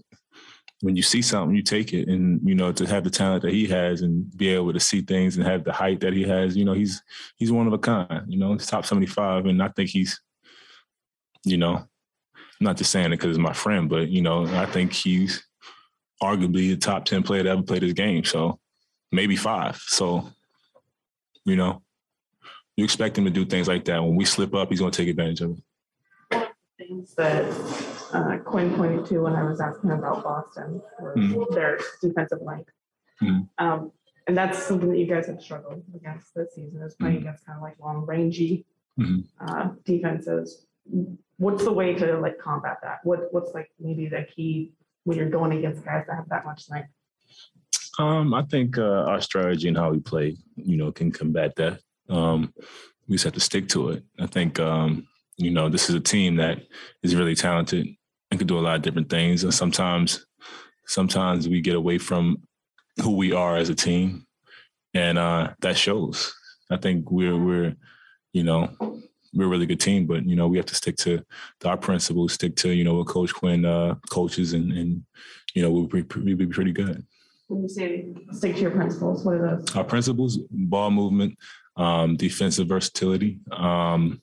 [0.82, 3.52] when you see something, you take it, and you know, to have the talent that
[3.52, 6.56] he has and be able to see things and have the height that he has,
[6.56, 7.02] you know, he's
[7.36, 8.24] he's one of a kind.
[8.28, 10.20] You know, he's top seventy five, and I think he's,
[11.44, 11.86] you know, I'm
[12.62, 15.44] not just saying it because it's my friend, but you know, I think he's
[16.22, 18.24] arguably the top ten player to ever play this game.
[18.24, 18.60] So
[19.12, 19.78] maybe five.
[19.88, 20.30] So,
[21.46, 21.82] you know,
[22.76, 24.02] you expect him to do things like that.
[24.04, 25.64] When we slip up, he's going to take advantage of it.
[26.32, 27.44] One of the things that
[28.14, 31.54] uh, Quin pointed to when I was asking about Boston were Mhm.
[31.54, 32.72] their defensive length.
[33.22, 33.50] Mhm.
[33.58, 33.92] Um,
[34.28, 37.22] and that's something that you guys have struggled against this season is playing Mhm.
[37.22, 38.66] against kind of like long rangey
[38.98, 39.26] Mhm.
[39.42, 40.66] uh, defenses.
[41.38, 43.00] What's the way to like combat that?
[43.04, 46.70] What what's like maybe the key when you're going against guys that have that much
[46.70, 46.90] length?
[47.98, 51.80] Um, I think uh, our strategy and how we play, you know, can combat that.
[52.10, 52.54] Um,
[53.08, 54.04] we just have to stick to it.
[54.20, 56.60] I think, um, you know, this is a team that
[57.04, 57.88] is really talented
[58.32, 59.44] and can do a lot of different things.
[59.44, 60.26] And sometimes,
[60.86, 62.38] sometimes we get away from
[63.02, 64.26] who we are as a team,
[64.94, 66.34] and uh, that shows.
[66.72, 67.76] I think we're we're,
[68.34, 68.70] you know,
[69.34, 71.24] we're a really good team, but you know, we have to stick to,
[71.60, 75.04] to our principles, stick to you know what Coach Quin uh, coaches, and and
[75.54, 77.06] you know we'll be, we'll be pretty good.
[77.48, 79.76] When you say stick to your principles, what are those?
[79.76, 81.38] Our principles: ball movement,
[81.76, 84.22] um, defensive versatility, um,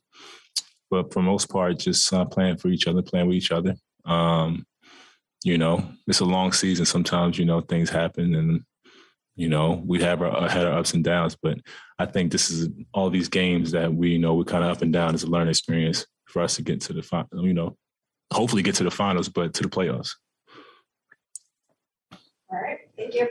[0.91, 3.75] but for most part, just uh, playing for each other, playing with each other.
[4.05, 4.67] Um,
[5.45, 6.87] you know, it's a long season.
[6.87, 8.65] Sometimes you know things happen, and
[9.37, 11.59] you know, we have our, had our ups and downs, but
[11.99, 14.83] I think this is all these games that we you know we're kind of up
[14.83, 17.47] and down is a learning experience for us to get to the final.
[17.47, 17.77] You know,
[18.33, 20.11] hopefully get to the finals, but to the playoffs.
[22.51, 22.79] All right.
[22.97, 23.29] Thank you.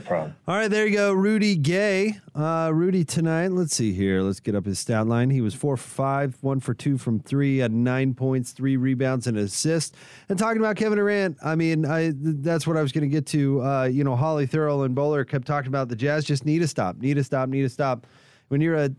[0.00, 0.34] Problem.
[0.48, 1.12] All right, there you go.
[1.12, 2.18] Rudy Gay.
[2.34, 4.22] Uh, Rudy tonight, let's see here.
[4.22, 5.30] Let's get up his stat line.
[5.30, 9.26] He was four for five, one for two from three, had nine points, three rebounds,
[9.26, 9.94] and an assist.
[10.28, 13.26] And talking about Kevin Durant, I mean, I that's what I was going to get
[13.26, 13.62] to.
[13.62, 16.68] Uh, you know, Holly Thurl and Bowler kept talking about the Jazz just need to
[16.68, 18.06] stop, need to stop, need to stop.
[18.48, 18.90] When you're a,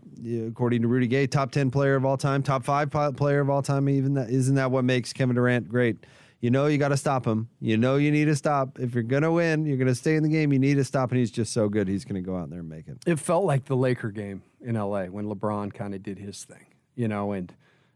[0.48, 3.62] according to Rudy Gay, top 10 player of all time, top five player of all
[3.62, 5.96] time, even that, isn't that what makes Kevin Durant great?
[6.40, 7.48] You know you got to stop him.
[7.60, 8.78] You know you need to stop.
[8.78, 10.52] If you're gonna win, you're gonna stay in the game.
[10.52, 11.88] You need to stop, and he's just so good.
[11.88, 12.98] He's gonna go out there and make it.
[13.06, 16.66] It felt like the Laker game in LA when LeBron kind of did his thing,
[16.94, 17.54] you know, and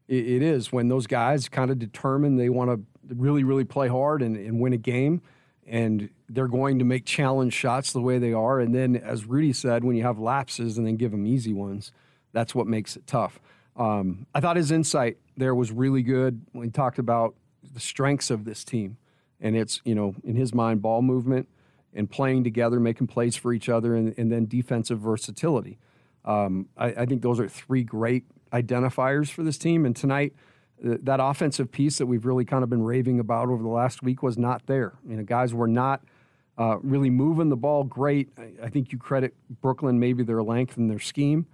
[0.09, 3.88] it, it is when those guys kind of determine they want to really, really play
[3.88, 5.22] hard and, and win a game,
[5.66, 8.61] and they're going to make challenge shots the way they are.
[8.61, 11.93] And then, as Rudy said, when you have lapses and then give them easy ones,
[12.32, 13.41] that's what makes it tough.
[13.76, 17.34] Um, I thought his insight there was really good when he talked about
[17.72, 18.96] the strengths of this team.
[19.40, 21.48] And it's, you know, in his mind, ball movement
[21.94, 25.78] and playing together, making plays for each other, and, and then defensive versatility.
[26.24, 29.86] Um, I, I, think those are three great identifiers for this team.
[29.86, 30.34] And tonight,
[30.82, 34.02] th- that offensive piece that we've really kind of been raving about over the last
[34.02, 34.92] week was not there.
[35.08, 36.02] You know, guys were not
[36.58, 38.28] uh, really moving the ball great.
[38.36, 41.46] I, I think you credit Brooklyn maybe their length and their scheme.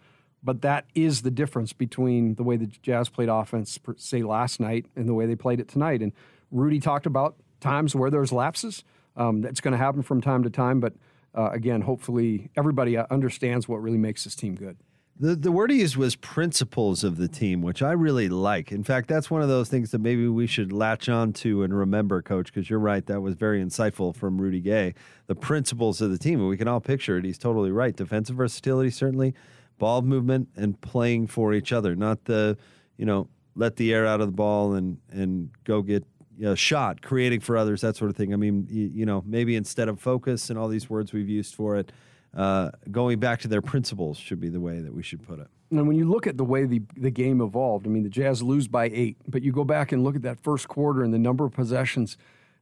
[0.43, 4.87] But that is the difference between the way the Jazz played offense, say last night,
[4.95, 6.03] and the way they played it tonight.
[6.03, 6.12] And
[6.51, 8.84] Rudy talked about times where there's lapses.
[9.16, 10.78] Um, that's going to happen from time to time.
[10.78, 10.93] But
[11.34, 14.76] uh, again, hopefully everybody uh, understands what really makes this team good.
[15.18, 18.70] The, the word he used was principles of the team, which I really like.
[18.70, 21.72] In fact, that's one of those things that maybe we should latch on to and
[21.72, 23.05] remember, Coach, because you're right.
[23.07, 24.93] That was very insightful from Rudy Gay.
[25.26, 27.24] The principles of the team, and we can all picture it.
[27.24, 27.97] He's totally right.
[27.97, 29.34] Defensive versatility, certainly
[29.78, 32.56] ball movement and playing for each other, not the,
[32.96, 36.04] you know, let the air out of the ball and and go get
[36.44, 38.32] a shot, creating for others, that sort of thing.
[38.32, 41.54] I mean, you, you, know, maybe instead of focus and all these words we've used
[41.54, 41.92] for it,
[42.36, 45.46] uh, going back to their principles should be the way that we should put it.
[45.70, 48.42] And when you look at the way the, the game evolved, I mean, the Jazz
[48.42, 51.18] lose by eight, but you go back and look at that first quarter and the
[51.18, 52.16] number of possessions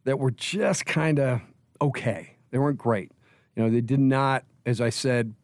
[0.05, 1.41] that were just kind of
[1.81, 2.37] okay.
[2.51, 3.11] They weren't great.
[3.57, 5.35] You know, they did not, as I said,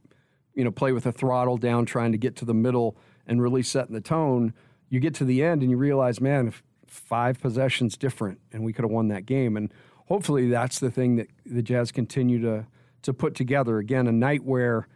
[0.61, 3.63] you know, play with the throttle down, trying to get to the middle and really
[3.63, 4.53] setting the tone.
[4.91, 6.53] You get to the end and you realize, man,
[6.87, 9.57] five possessions different, and we could have won that game.
[9.57, 9.73] And
[10.05, 12.67] hopefully, that's the thing that the Jazz continue to
[13.05, 13.79] to put together.
[13.79, 14.87] Again, a night where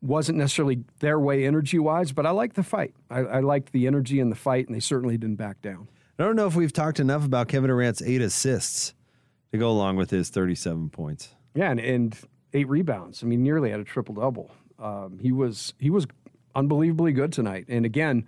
[0.00, 2.96] wasn't necessarily their way energy wise, but I like the fight.
[3.08, 5.86] I, I liked the energy in the fight, and they certainly didn't back down.
[6.18, 8.94] I don't know if we've talked enough about Kevin Durant's eight assists
[9.52, 11.28] to go along with his 37 points.
[11.54, 12.18] Yeah, and, and
[12.52, 13.22] eight rebounds.
[13.22, 14.50] I mean, nearly had a triple double.
[14.82, 16.06] Um, he was he was
[16.54, 17.66] unbelievably good tonight.
[17.68, 18.26] And again,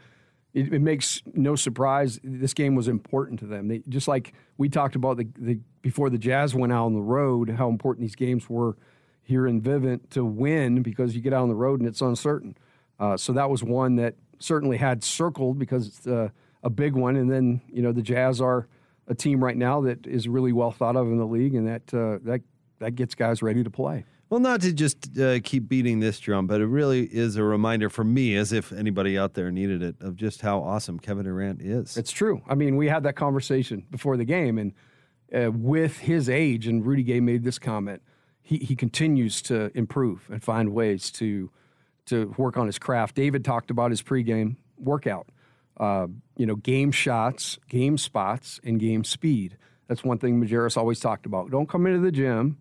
[0.55, 3.66] it, it, makes no surprise this game was important to them.
[3.68, 7.02] They, just like we talked about the, the before the Jazz went out on the
[7.02, 8.76] road, how important these games were
[9.22, 12.57] here in Vivint to win because you get out on the road and it's uncertain.
[13.00, 16.28] Uh, so that was one that certainly had circled because it's uh,
[16.62, 17.16] a big one.
[17.16, 18.68] And then you know the Jazz are
[19.09, 21.92] a team right now that is really well thought of in the league, and that
[21.92, 22.42] uh, that
[22.78, 24.05] that gets guys ready to play.
[24.35, 27.89] Well, not to just uh, keep beating this drum, but it really is a reminder
[27.89, 31.62] for me, as if anybody out there needed it, of just how awesome Kevin Durant
[31.62, 31.97] is.
[31.97, 32.43] It's true.
[32.49, 34.72] I mean, we had that conversation before the game, and
[35.32, 38.03] uh, with his age, and Rudy Gay made this comment,
[38.43, 41.53] he, he continues to improve and find ways to
[42.07, 43.14] to work on his craft.
[43.14, 45.28] David talked about his pregame workout.
[45.78, 49.59] Uh, you know, game shots, game spots, and game speed.
[49.87, 51.53] That's one thing Majerus always talked about.
[51.53, 52.59] Don't come into the gym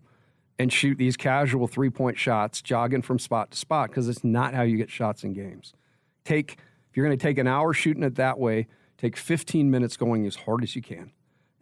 [0.58, 4.54] and shoot these casual three point shots, jogging from spot to spot, because it's not
[4.54, 5.72] how you get shots in games.
[6.24, 6.58] Take,
[6.90, 10.26] if you're going to take an hour shooting it that way, take 15 minutes going
[10.26, 11.12] as hard as you can.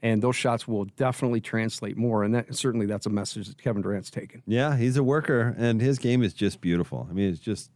[0.05, 2.25] And those shots will definitely translate more.
[2.25, 4.43] And that certainly that's a message that Kevin Durant's taken.
[4.47, 7.07] Yeah, he's a worker, and his game is just beautiful.
[7.09, 7.71] I mean, it's just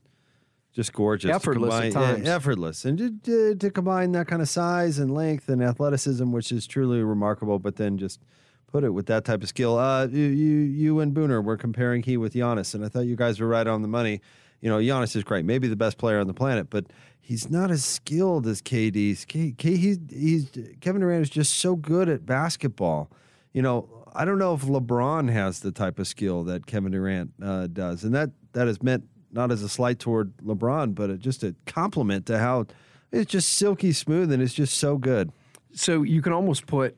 [0.72, 1.30] just gorgeous.
[1.30, 2.26] Effortless combine, at times.
[2.26, 2.84] Yeah, effortless.
[2.84, 6.66] And to, to, to combine that kind of size and length and athleticism, which is
[6.66, 8.20] truly remarkable, but then just–
[8.66, 9.78] put it with that type of skill.
[9.78, 13.16] Uh, you, you, you and Booner were comparing he with Giannis, and I thought you
[13.16, 14.20] guys were right on the money.
[14.60, 16.86] You know, Giannis is great, maybe the best player on the planet, but
[17.20, 19.24] he's not as skilled as KD's.
[19.24, 20.50] K, K, he's, he's
[20.80, 23.10] Kevin Durant is just so good at basketball.
[23.52, 27.32] You know, I don't know if LeBron has the type of skill that Kevin Durant
[27.42, 31.44] uh, does, and that that is meant not as a slight toward LeBron, but just
[31.44, 32.66] a compliment to how
[33.12, 35.30] it's just silky smooth and it's just so good.
[35.74, 36.96] So you can almost put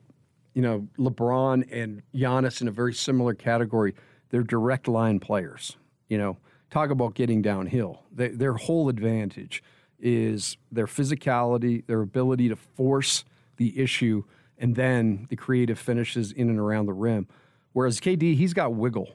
[0.53, 3.93] you know, LeBron and Giannis in a very similar category.
[4.31, 5.75] they're direct line players.
[6.07, 6.37] You know,
[6.69, 8.03] talk about getting downhill.
[8.11, 9.63] They, their whole advantage
[9.99, 13.25] is their physicality, their ability to force
[13.57, 14.23] the issue,
[14.57, 17.27] and then the creative finishes in and around the rim.
[17.73, 19.09] Whereas KD, he's got wiggle.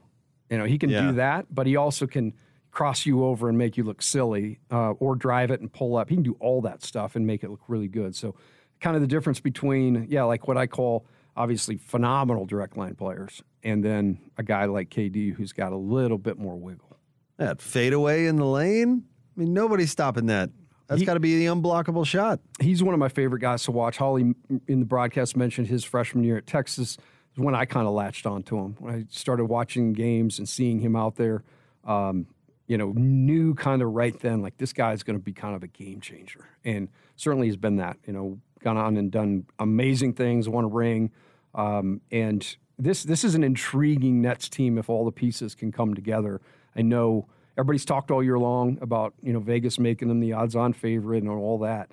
[0.50, 1.08] You know, he can Yeah.
[1.08, 2.32] do that, but he also can
[2.70, 6.08] cross you over and make you look silly, uh, or drive it and pull up.
[6.10, 8.14] He can do all that stuff and make it look really good.
[8.16, 8.34] So,
[8.80, 11.06] kind of the difference between, yeah, like what I call
[11.36, 16.18] obviously phenomenal direct line players, and then a guy like KD who's got a little
[16.18, 16.96] bit more wiggle.
[17.36, 19.04] That fadeaway in the lane.
[19.36, 20.50] I mean, nobody's stopping that.
[20.86, 22.40] That's got to be the unblockable shot.
[22.60, 23.96] He's one of my favorite guys to watch.
[23.96, 24.34] Holly
[24.68, 26.98] in the broadcast mentioned his freshman year at Texas
[27.32, 28.76] is when I kind of latched onto him.
[28.78, 31.42] When I started watching games and seeing him out there,
[31.84, 32.26] um,
[32.66, 35.62] you know, knew kind of right then like this guy's going to be kind of
[35.62, 37.98] a game changer, and certainly he's been that.
[38.06, 41.12] You know, gone on and done amazing things, won a ring,
[41.54, 45.94] um, and this this is an intriguing Nets team if all the pieces can come
[45.94, 46.40] together.
[46.74, 50.72] I know everybody's talked all year long about you know Vegas making them the odds-on
[50.72, 51.92] favorite and all that,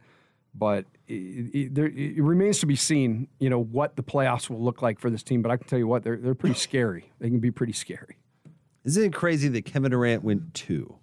[0.56, 1.14] but it,
[1.54, 3.28] it, there, it remains to be seen.
[3.40, 5.42] You know what the playoffs will look like for this team.
[5.42, 7.12] But I can tell you what they're they're pretty scary.
[7.20, 8.18] They can be pretty scary.
[8.84, 10.96] Isn't it crazy that Kevin Durant went two?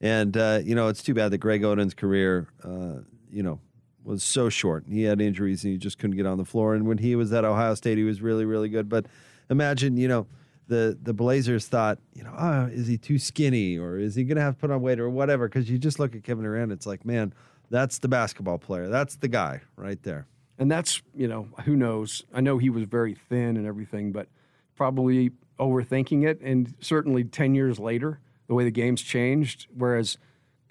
[0.00, 3.60] And uh, you know, it's too bad that Greg Oden's career, uh, you know,
[4.04, 4.84] was so short.
[4.88, 6.74] He had injuries and he just couldn't get on the floor.
[6.74, 8.88] And when he was at Ohio State, he was really, really good.
[8.88, 9.06] But
[9.50, 10.26] imagine, you know,
[10.68, 14.36] the the Blazers thought, you know, oh, is he too skinny or is he going
[14.36, 15.48] to have to put on weight or whatever?
[15.48, 17.34] Because you just look at Kevin Durant, it's like, man,
[17.70, 18.88] that's the basketball player.
[18.88, 20.26] That's the guy right there.
[20.58, 22.22] And that's, you know, who knows?
[22.32, 24.28] I know he was very thin and everything, but
[24.76, 26.40] probably overthinking it.
[26.40, 30.18] And certainly 10 years later, the way the game's changed, whereas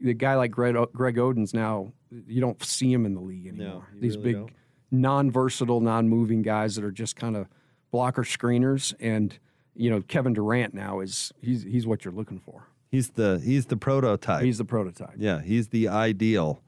[0.02, 1.93] the guy like Greg, Greg Oden's now,
[2.28, 3.88] you don't see him in the league anymore.
[3.93, 4.52] you These really big, don't.
[4.91, 7.47] non versatile, non moving guys that are just kind of
[7.91, 8.93] blocker screeners.
[8.99, 9.38] And,
[9.76, 12.68] you know, Kevin Durant now is, he's, he's what you're looking for.
[12.89, 14.43] He's the he's the prototype.
[14.43, 15.14] He's the prototype.
[15.18, 16.62] Yeah, he's the ideal.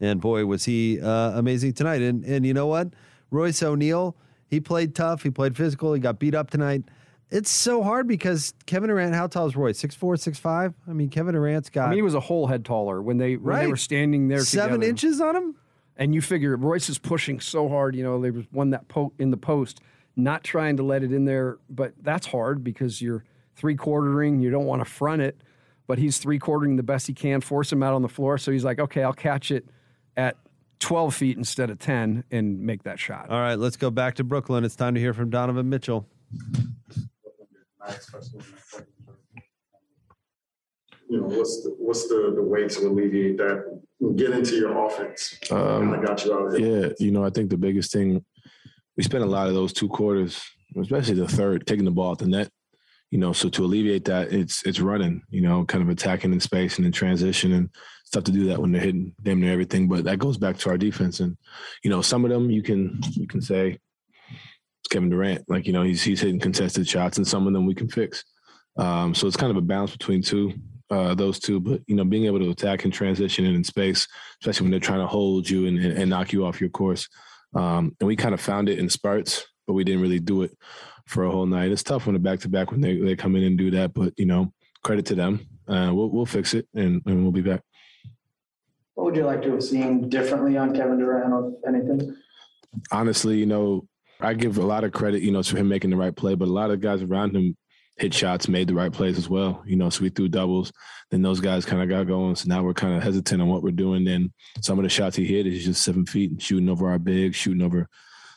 [0.00, 2.00] And boy, was he uh, amazing tonight.
[2.00, 2.88] And and you know what?
[3.30, 4.16] Royce O'Neale,
[4.46, 5.24] he played tough.
[5.24, 5.92] He played physical.
[5.92, 6.84] He got beat up tonight.
[7.30, 9.72] It's so hard because Kevin Durant, how tall is Roy?
[9.72, 10.74] Six four, six five.
[10.88, 13.36] I mean, Kevin Durant's got I mean, he was a whole head taller when they
[13.36, 14.90] when they were standing there seven together.
[14.90, 15.54] inches on him.
[15.96, 17.96] And you figure Royce is pushing so hard.
[17.96, 19.80] You know, there was one that po- in the post,
[20.16, 23.24] not trying to let it in there, but that's hard because you're
[23.56, 24.38] three quartering.
[24.40, 25.40] You don't want to front it,
[25.88, 28.38] but he's three quartering the best he can, force him out on the floor.
[28.38, 29.66] So he's like, okay, I'll catch it
[30.16, 30.36] at
[30.78, 33.28] 12 feet instead of 10 and make that shot.
[33.28, 34.64] All right, let's go back to Brooklyn.
[34.64, 36.06] It's time to hear from Donovan Mitchell.
[41.10, 43.80] You know, what's the, what's the, the way to alleviate that?
[44.16, 45.38] Get into your offense.
[45.50, 46.60] Um, I got you out there.
[46.60, 48.24] Yeah, you know, I think the biggest thing
[48.98, 50.42] we spent a lot of those two quarters,
[50.78, 52.50] especially the third, taking the ball at the net.
[53.10, 55.22] You know, so to alleviate that, it's it's running.
[55.30, 57.70] You know, kind of attacking in space and in transition and
[58.04, 59.88] stuff to do that when they're hitting damn near everything.
[59.88, 61.38] But that goes back to our defense, and
[61.82, 63.80] you know, some of them you can you can say it's
[64.90, 67.74] Kevin Durant, like you know, he's he's hitting contested shots, and some of them we
[67.74, 68.24] can fix.
[68.76, 70.52] Um, so it's kind of a balance between two,
[70.90, 71.60] uh, those two.
[71.60, 74.06] But you know, being able to attack and transition and in space,
[74.40, 77.08] especially when they're trying to hold you and, and, and knock you off your course.
[77.54, 80.56] Um, and we kind of found it in spurts, but we didn't really do it
[81.06, 81.72] for a whole night.
[81.72, 83.94] It's tough when the back to back when they, they come in and do that,
[83.94, 84.52] but you know,
[84.84, 85.46] credit to them.
[85.66, 87.62] Uh, we'll we'll fix it and, and we'll be back.
[88.94, 92.16] What would you like to have seen differently on Kevin Durant, if anything?
[92.90, 93.86] honestly, you know,
[94.20, 96.48] I give a lot of credit, you know, to him making the right play, but
[96.48, 97.56] a lot of guys around him
[97.96, 99.62] hit shots, made the right plays as well.
[99.66, 100.72] You know, so we threw doubles.
[101.10, 102.36] Then those guys kind of got going.
[102.36, 104.04] So now we're kind of hesitant on what we're doing.
[104.04, 106.98] Then some of the shots he hit is just seven feet and shooting over our
[106.98, 107.88] big, shooting over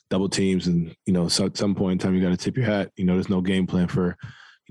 [0.09, 0.67] double teams.
[0.67, 2.91] And, you know, so at some point in time, you got to tip your hat.
[2.95, 4.17] You know, there's no game plan for,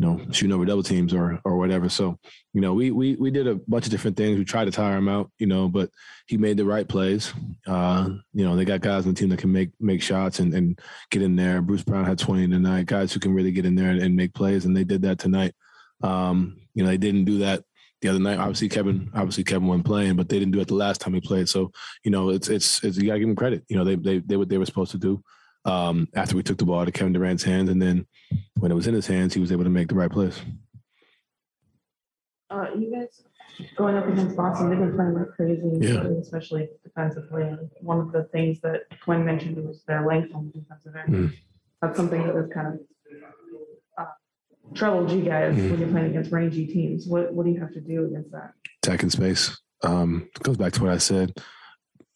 [0.00, 1.90] you know, shooting over double teams or or whatever.
[1.90, 2.18] So,
[2.54, 4.38] you know, we we we did a bunch of different things.
[4.38, 5.90] We tried to tire him out, you know, but
[6.26, 7.34] he made the right plays.
[7.66, 10.54] Uh, you know, they got guys on the team that can make make shots and,
[10.54, 10.80] and
[11.10, 11.60] get in there.
[11.60, 14.32] Bruce Brown had 20 tonight, guys who can really get in there and, and make
[14.32, 15.52] plays, and they did that tonight.
[16.02, 17.62] Um, you know, they didn't do that
[18.00, 18.38] the other night.
[18.38, 21.20] Obviously, Kevin, obviously Kevin wasn't playing, but they didn't do it the last time he
[21.20, 21.46] played.
[21.50, 21.72] So,
[22.04, 23.64] you know, it's it's, it's you gotta give him credit.
[23.68, 25.22] You know, they they they what they were supposed to do.
[25.64, 28.06] Um, after we took the ball out of Kevin Durant's hands, and then
[28.58, 30.40] when it was in his hands, he was able to make the right plays.
[32.50, 33.22] Uh, you guys
[33.76, 36.02] going up against Boston, they've been playing like crazy, Yeah.
[36.20, 37.42] especially defensively.
[37.42, 41.14] And one of the things that Quin mentioned was their length on the defensive end.
[41.14, 41.32] Mm.
[41.82, 42.80] That's something that has kind of
[43.98, 44.04] uh,
[44.74, 45.70] troubled you guys Mm.
[45.70, 47.06] when you're playing against rangy teams.
[47.06, 48.52] What what do you have to do against that?
[48.82, 49.60] attacking space.
[49.82, 51.34] Um, goes back to what I said.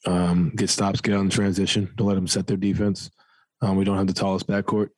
[0.07, 1.91] Um, get stops, get on in transition.
[1.97, 3.11] Don't let them set their defense.
[3.63, 4.89] Um, we don't have the tallest backcourt.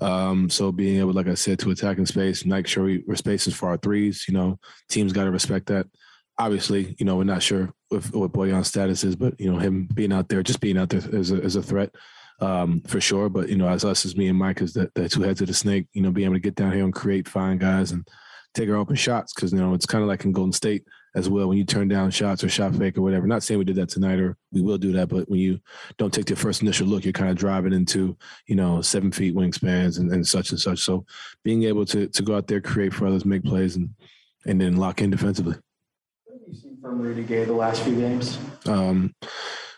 [0.00, 3.14] Um, so being able, like I said, to attack in space, make sure we, we're
[3.16, 4.24] spaces for our threes.
[4.26, 4.58] You know,
[4.88, 5.86] teams got to respect that.
[6.38, 9.88] Obviously, you know, we're not sure if, what Bojan's status is, but you know, him
[9.94, 11.90] being out there, just being out there is a, is a threat
[12.40, 13.28] um, for sure.
[13.28, 15.46] But you know, as us as me and Mike, as the, the two heads of
[15.46, 18.06] the snake, you know, being able to get down here and create, find guys, and
[18.54, 20.84] take our open shots because you know it's kind of like in Golden State
[21.14, 23.26] as well when you turn down shots or shot fake or whatever.
[23.26, 25.60] Not saying we did that tonight or we will do that, but when you
[25.96, 29.34] don't take the first initial look, you're kind of driving into you know seven feet
[29.34, 30.80] wingspans and, and such and such.
[30.80, 31.06] So
[31.44, 33.90] being able to to go out there, create for others, make plays, and
[34.46, 35.56] and then lock in defensively.
[36.24, 38.38] What have you seen from Rudy Gay the last few games?
[38.66, 39.14] Um,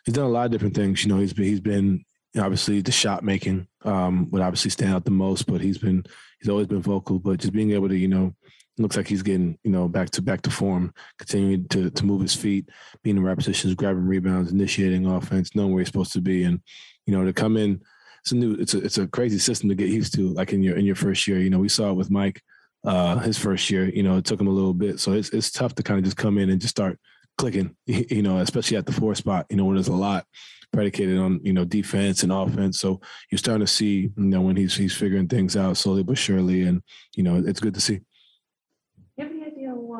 [0.04, 1.04] he's done a lot of different things.
[1.04, 2.04] You know, he's been he's been
[2.38, 6.04] obviously the shot making um, would obviously stand out the most, but he's been
[6.40, 7.18] he's always been vocal.
[7.18, 8.34] But just being able to you know
[8.78, 12.20] looks like he's getting you know back to back to form, continuing to to move
[12.20, 12.68] his feet,
[13.02, 16.60] being in right positions, grabbing rebounds, initiating offense, knowing where he's supposed to be, and
[17.06, 17.80] you know to come in.
[18.22, 20.28] It's a new, it's a it's a crazy system to get used to.
[20.30, 22.42] Like in your in your first year, you know we saw it with Mike,
[22.84, 23.88] uh, his first year.
[23.88, 26.04] You know it took him a little bit, so it's it's tough to kind of
[26.04, 26.98] just come in and just start
[27.38, 27.76] clicking.
[27.86, 29.46] You know, especially at the four spot.
[29.48, 30.26] You know when there's a lot
[30.72, 32.80] predicated on you know defense and offense.
[32.80, 33.00] So
[33.30, 36.62] you're starting to see you know when he's he's figuring things out slowly but surely,
[36.62, 36.82] and
[37.14, 38.00] you know it's good to see.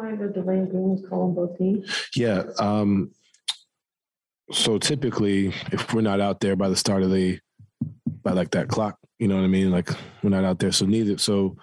[0.06, 2.08] Why the was called on both teams?
[2.14, 2.44] Yeah.
[2.60, 3.10] Um,
[4.52, 7.40] so typically, if we're not out there by the start of the
[8.22, 9.72] by like that clock, you know what I mean?
[9.72, 9.90] Like
[10.22, 11.18] we're not out there, so neither.
[11.18, 11.56] So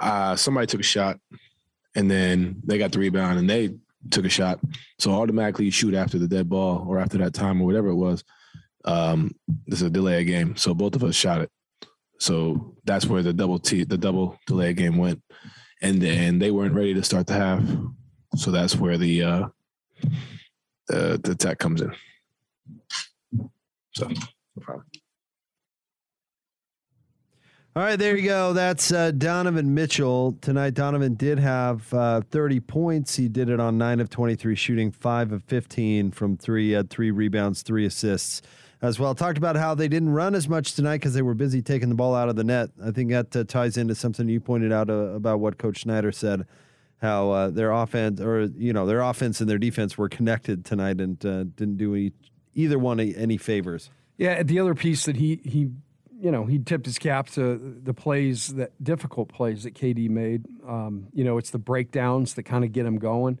[0.00, 1.20] uh, somebody took a shot,
[1.94, 3.76] and then they got the rebound, and they
[4.10, 4.58] took a shot.
[4.98, 7.94] So automatically you shoot after the dead ball or after that time or whatever it
[7.94, 8.24] was.
[8.84, 9.32] Um,
[9.64, 10.56] this is a delay game.
[10.56, 11.50] So both of us shot it.
[12.18, 15.22] So that's where the double T the double delay game went.
[15.80, 17.62] And then they weren't ready to start the half.
[18.36, 19.48] So that's where the uh
[20.88, 21.92] the the attack comes in.
[23.94, 24.14] So no
[24.60, 24.84] problem.
[27.76, 28.52] All right, there you go.
[28.54, 30.36] That's uh, Donovan Mitchell.
[30.40, 33.14] Tonight, Donovan did have uh, 30 points.
[33.14, 36.90] He did it on 9 of 23 shooting, 5 of 15 from 3, He had
[36.90, 38.42] 3 rebounds, 3 assists
[38.80, 39.14] as well.
[39.14, 41.94] Talked about how they didn't run as much tonight because they were busy taking the
[41.94, 42.70] ball out of the net.
[42.82, 46.12] I think that uh, ties into something you pointed out uh, about what Coach Snyder
[46.12, 46.46] said,
[46.98, 51.00] how uh, their offense or you know their offense and their defense were connected tonight
[51.00, 52.12] and uh, didn't do any,
[52.54, 53.90] either one any favors.
[54.16, 55.70] Yeah, the other piece that he he
[56.20, 60.46] you know he tipped his cap to the plays that difficult plays that KD made.
[60.66, 63.38] Um, you know, it's the breakdowns that kind of get him going,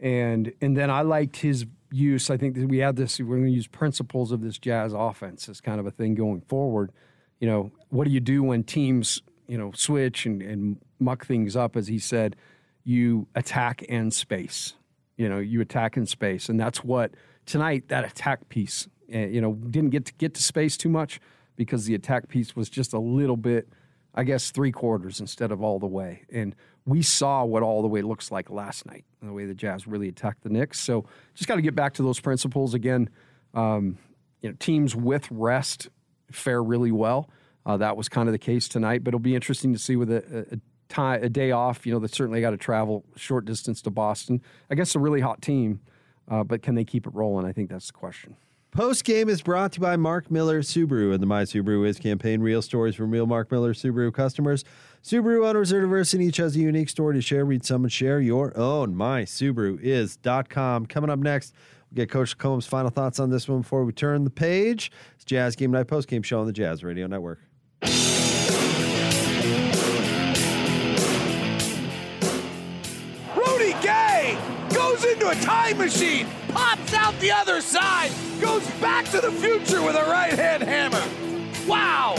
[0.00, 2.30] and and then I liked his use.
[2.30, 3.18] I think that we had this.
[3.18, 6.40] We're going to use principles of this Jazz offense as kind of a thing going
[6.42, 6.92] forward.
[7.40, 11.56] You know, what do you do when teams you know switch and, and muck things
[11.56, 11.76] up?
[11.76, 12.36] As he said,
[12.84, 14.74] you attack and space.
[15.16, 17.12] You know, you attack in space, and that's what
[17.46, 18.88] tonight that attack piece.
[19.12, 21.20] Uh, you know, didn't get to get to space too much
[21.56, 23.68] because the attack piece was just a little bit,
[24.14, 26.22] I guess, three quarters instead of all the way.
[26.30, 26.54] And
[26.88, 30.08] we saw what all the way looks like last night, the way the Jazz really
[30.08, 30.80] attacked the Knicks.
[30.80, 33.10] So just got to get back to those principles again.
[33.52, 33.98] Um,
[34.40, 35.88] you know, teams with rest
[36.30, 37.28] fare really well.
[37.66, 40.10] Uh, that was kind of the case tonight, but it'll be interesting to see with
[40.10, 41.86] a, a, tie, a day off.
[41.86, 44.40] You know, they certainly got to travel short distance to Boston.
[44.70, 45.80] I guess a really hot team,
[46.30, 47.44] uh, but can they keep it rolling?
[47.44, 48.36] I think that's the question.
[48.78, 51.98] Post game is brought to you by Mark Miller Subaru and the My Subaru Is
[51.98, 52.40] campaign.
[52.40, 54.64] Real stories from real Mark Miller Subaru customers.
[55.02, 57.44] Subaru owners are diverse and each has a unique story to share.
[57.44, 58.94] Read some and share your own.
[58.94, 60.86] MySubaruIs.com.
[60.86, 61.54] Coming up next,
[61.90, 64.92] we'll get Coach Combs' final thoughts on this one before we turn the page.
[65.16, 67.47] It's Jazz Game Night Post Game Show on the Jazz Radio Network.
[75.28, 78.10] A time machine, pops out the other side,
[78.40, 81.02] goes back to the future with a right hand hammer.
[81.66, 82.14] Wow!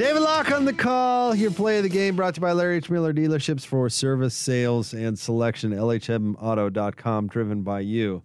[0.00, 1.34] David Locke on the call.
[1.34, 2.88] Your play of the game brought to you by Larry H.
[2.88, 5.72] Miller Dealerships for service, sales, and selection.
[5.72, 8.22] LHMauto.com, driven by you.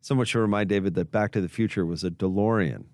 [0.00, 2.84] Someone should remind David that Back to the Future was a DeLorean.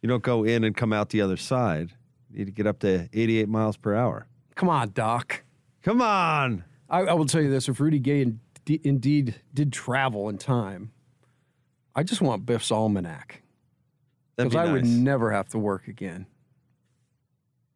[0.00, 1.90] You don't go in and come out the other side.
[2.30, 4.26] You need to get up to 88 miles per hour.
[4.60, 5.42] Come on, Doc.
[5.82, 6.64] Come on.
[6.90, 10.36] I, I will tell you this: if Rudy Gay in, d- indeed did travel in
[10.36, 10.92] time,
[11.96, 13.40] I just want Biff's almanac
[14.36, 16.26] because be I would never have to work again.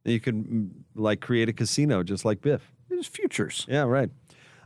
[0.05, 2.71] You could mm, like create a casino just like Biff.
[2.91, 3.65] It's futures.
[3.67, 4.11] Yeah, right.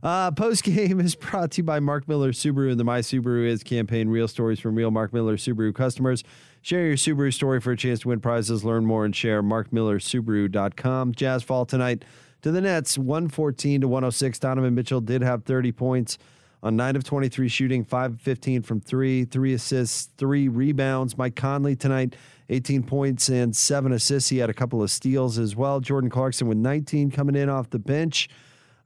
[0.02, 3.46] Uh, Post game is brought to you by Mark Miller Subaru and the My Subaru
[3.46, 4.08] Is campaign.
[4.08, 6.24] Real stories from real Mark Miller Subaru customers.
[6.62, 8.64] Share your Subaru story for a chance to win prizes.
[8.64, 9.42] Learn more and share.
[9.42, 11.14] MarkMillerSubaru.com.
[11.14, 12.04] Jazz fall tonight
[12.42, 14.38] to the Nets, 114 to 106.
[14.38, 16.18] Donovan Mitchell did have 30 points
[16.62, 21.16] on 9 of 23 shooting, 5 of 15 from 3, 3 assists, 3 rebounds.
[21.16, 22.16] Mike Conley tonight,
[22.48, 24.30] 18 points and 7 assists.
[24.30, 25.80] He had a couple of steals as well.
[25.80, 28.28] Jordan Clarkson with 19 coming in off the bench.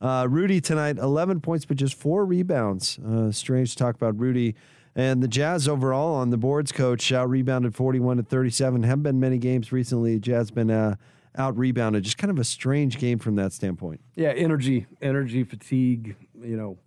[0.00, 2.98] Uh, Rudy tonight, 11 points, but just four rebounds.
[2.98, 4.56] Uh, strange to talk about Rudy.
[4.94, 8.82] And the Jazz overall on the boards, coach, out rebounded 41 to 37.
[8.82, 10.18] Haven't been many games recently.
[10.18, 10.96] Jazz been uh,
[11.36, 12.04] out rebounded.
[12.04, 14.00] Just kind of a strange game from that standpoint.
[14.16, 16.16] Yeah, energy, energy, fatigue.
[16.38, 16.78] You know,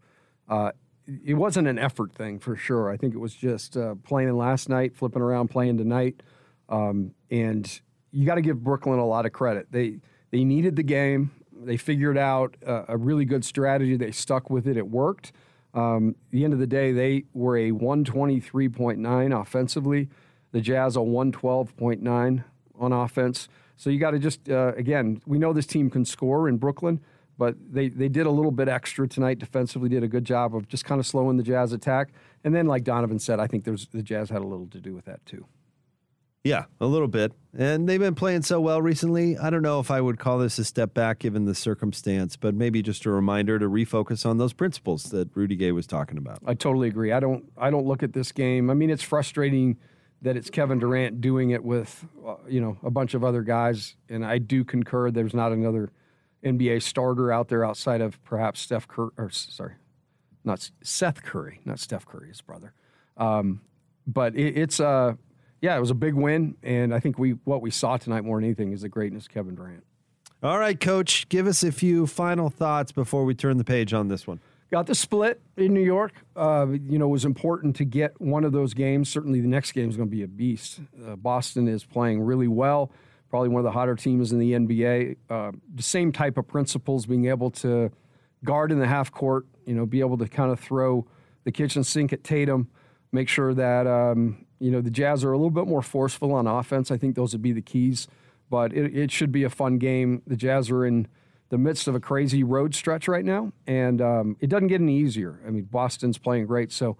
[0.48, 0.72] uh,
[1.08, 2.92] it wasn't an effort thing for sure.
[2.92, 6.22] I think it was just uh, playing last night, flipping around, playing tonight.
[6.70, 7.80] Um, and
[8.12, 9.72] you got to give Brooklyn a lot of credit.
[9.72, 10.00] They
[10.30, 11.32] they needed the game.
[11.58, 13.96] They figured out a really good strategy.
[13.96, 14.78] They stuck with it.
[14.78, 15.32] It worked.
[15.76, 20.10] Um, the end of the day, they were a 123.9 offensively.
[20.52, 22.44] The Jazz a 112.9
[22.80, 23.50] on offense.
[23.78, 27.02] So you got to just uh, again, we know this team can score in Brooklyn,
[27.38, 29.90] but they they did a little bit extra tonight defensively.
[29.90, 32.14] Did a good job of just kind of slowing the Jazz attack.
[32.46, 34.94] And then, like Donovan said, I think there's the Jazz had a little to do
[34.94, 35.46] with that too.
[36.46, 37.32] Yeah, a little bit.
[37.58, 39.36] And they've been playing so well recently.
[39.36, 42.54] I don't know if I would call this a step back given the circumstance, but
[42.54, 46.38] maybe just a reminder to refocus on those principles that Rudy Gay was talking about.
[46.46, 47.12] I totally agree.
[47.12, 48.70] I don't I don't look at this game.
[48.70, 49.78] I mean, it's frustrating
[50.22, 53.96] that it's Kevin Durant doing it with uh, you know a bunch of other guys,
[54.08, 55.10] and I do concur.
[55.10, 55.90] There's not another
[56.44, 59.74] NBA starter out there outside of perhaps Steph Curry, or sorry,
[60.44, 62.74] not Seth Curry, not Steph Curry, his brother.
[63.18, 63.62] Um,
[64.06, 65.14] but it, it's a uh,
[65.62, 68.38] yeah, it was a big win, and I think we what we saw tonight more
[68.38, 69.84] than anything is the greatness of Kevin Durant.
[70.44, 74.10] All right, Coach, give us a few final thoughts before we turn the page on
[74.10, 74.40] this one.
[74.70, 76.14] Got the split in New York.
[76.36, 79.10] Uh, you know, it was important to get one of those games.
[79.10, 80.82] Certainly, the next game is going to be a beast.
[81.06, 82.92] Uh, Boston is playing really well.
[83.30, 85.16] Probably one of the hotter teams in the NBA.
[85.30, 87.92] Uh, the same type of principles, being able to
[88.44, 89.46] guard in the half court.
[89.66, 91.08] You know, be able to kind of throw
[91.44, 92.70] the kitchen sink at Tatum.
[93.12, 96.48] Make sure that um, you know, the Jazz are a little bit more forceful on
[96.48, 96.92] offense.
[96.92, 98.08] I think those would be the keys,
[98.50, 100.22] but it, it should be a fun game.
[100.26, 101.08] The Jazz are in
[101.50, 104.98] the midst of a crazy road stretch right now, and um, it doesn't get any
[104.98, 105.40] easier.
[105.46, 106.98] I mean, Boston's playing great, so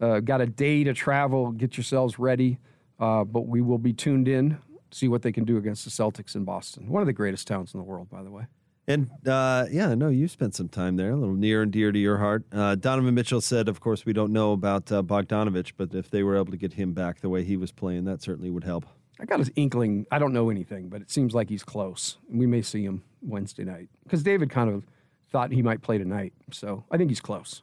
[0.00, 1.50] uh, got a day to travel.
[1.52, 2.58] Get yourselves ready,
[3.00, 4.58] uh, but we will be tuned in,
[4.90, 7.74] see what they can do against the Celtics in Boston, one of the greatest towns
[7.74, 8.46] in the world, by the way.
[8.88, 11.98] And uh, yeah, no, you spent some time there, a little near and dear to
[11.98, 12.44] your heart.
[12.50, 16.22] Uh, Donovan Mitchell said, of course, we don't know about uh, Bogdanovich, but if they
[16.22, 18.86] were able to get him back the way he was playing, that certainly would help.
[19.20, 20.06] I got his inkling.
[20.10, 22.16] I don't know anything, but it seems like he's close.
[22.30, 24.86] We may see him Wednesday night because David kind of
[25.30, 26.32] thought he might play tonight.
[26.50, 27.62] So I think he's close.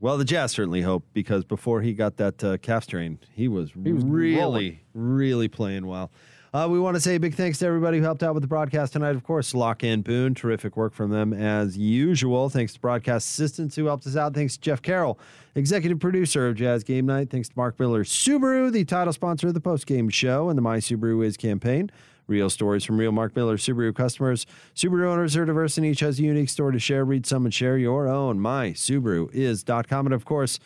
[0.00, 3.70] Well, the Jazz certainly hope because before he got that uh, calf strain, he was,
[3.84, 4.80] he was really, rolling.
[4.94, 6.10] really playing well.
[6.52, 8.48] Uh, we want to say a big thanks to everybody who helped out with the
[8.48, 9.14] broadcast tonight.
[9.14, 12.50] Of course, Locke In Boone, terrific work from them as usual.
[12.50, 14.34] Thanks to broadcast assistants who helped us out.
[14.34, 15.16] Thanks to Jeff Carroll,
[15.54, 17.30] executive producer of Jazz Game Night.
[17.30, 20.62] Thanks to Mark Miller Subaru, the title sponsor of the post game show and the
[20.62, 21.88] My Subaru Is campaign.
[22.26, 24.44] Real stories from real Mark Miller Subaru customers.
[24.74, 27.04] Subaru owners are diverse and each has a unique story to share.
[27.04, 28.40] Read some and share your own.
[28.40, 30.06] MySubaruIs.com.
[30.06, 30.58] And of course,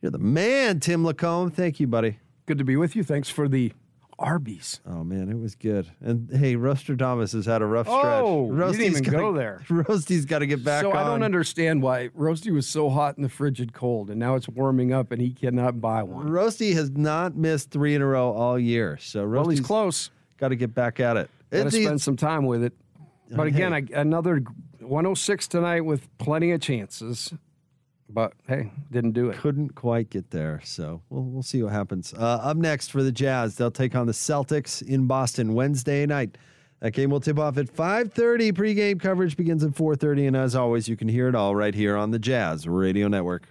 [0.00, 1.52] you're the man, Tim LaComb.
[1.52, 2.20] Thank you, buddy.
[2.46, 3.02] Good to be with you.
[3.02, 3.72] Thanks for the
[4.18, 4.80] Arby's.
[4.86, 5.86] Oh man, it was good.
[6.00, 8.22] And hey, Roaster Thomas has had a rough oh, stretch.
[8.24, 9.62] Oh, Roasty's didn't even gotta, go there.
[9.70, 10.82] Roasty's got to get back.
[10.82, 10.96] So on.
[10.96, 14.48] I don't understand why Roasty was so hot in the frigid cold, and now it's
[14.48, 16.28] warming up, and he cannot buy one.
[16.28, 18.98] Roasty has not missed three in a row all year.
[19.00, 20.10] So Roasty's well, he's close.
[20.38, 21.30] Got to get back at it.
[21.50, 22.72] Got to spend some time with it.
[23.30, 24.42] But oh, again, I, another
[24.80, 27.32] 106 tonight with plenty of chances.
[28.08, 29.36] But hey, didn't do it.
[29.38, 30.60] Couldn't quite get there.
[30.64, 32.14] So we'll, we'll see what happens.
[32.14, 36.38] Uh, up next for the Jazz, they'll take on the Celtics in Boston Wednesday night.
[36.80, 38.54] That game will tip off at 5:30.
[38.54, 41.96] Pre-game coverage begins at 4:30, and as always, you can hear it all right here
[41.96, 43.48] on the Jazz Radio Network.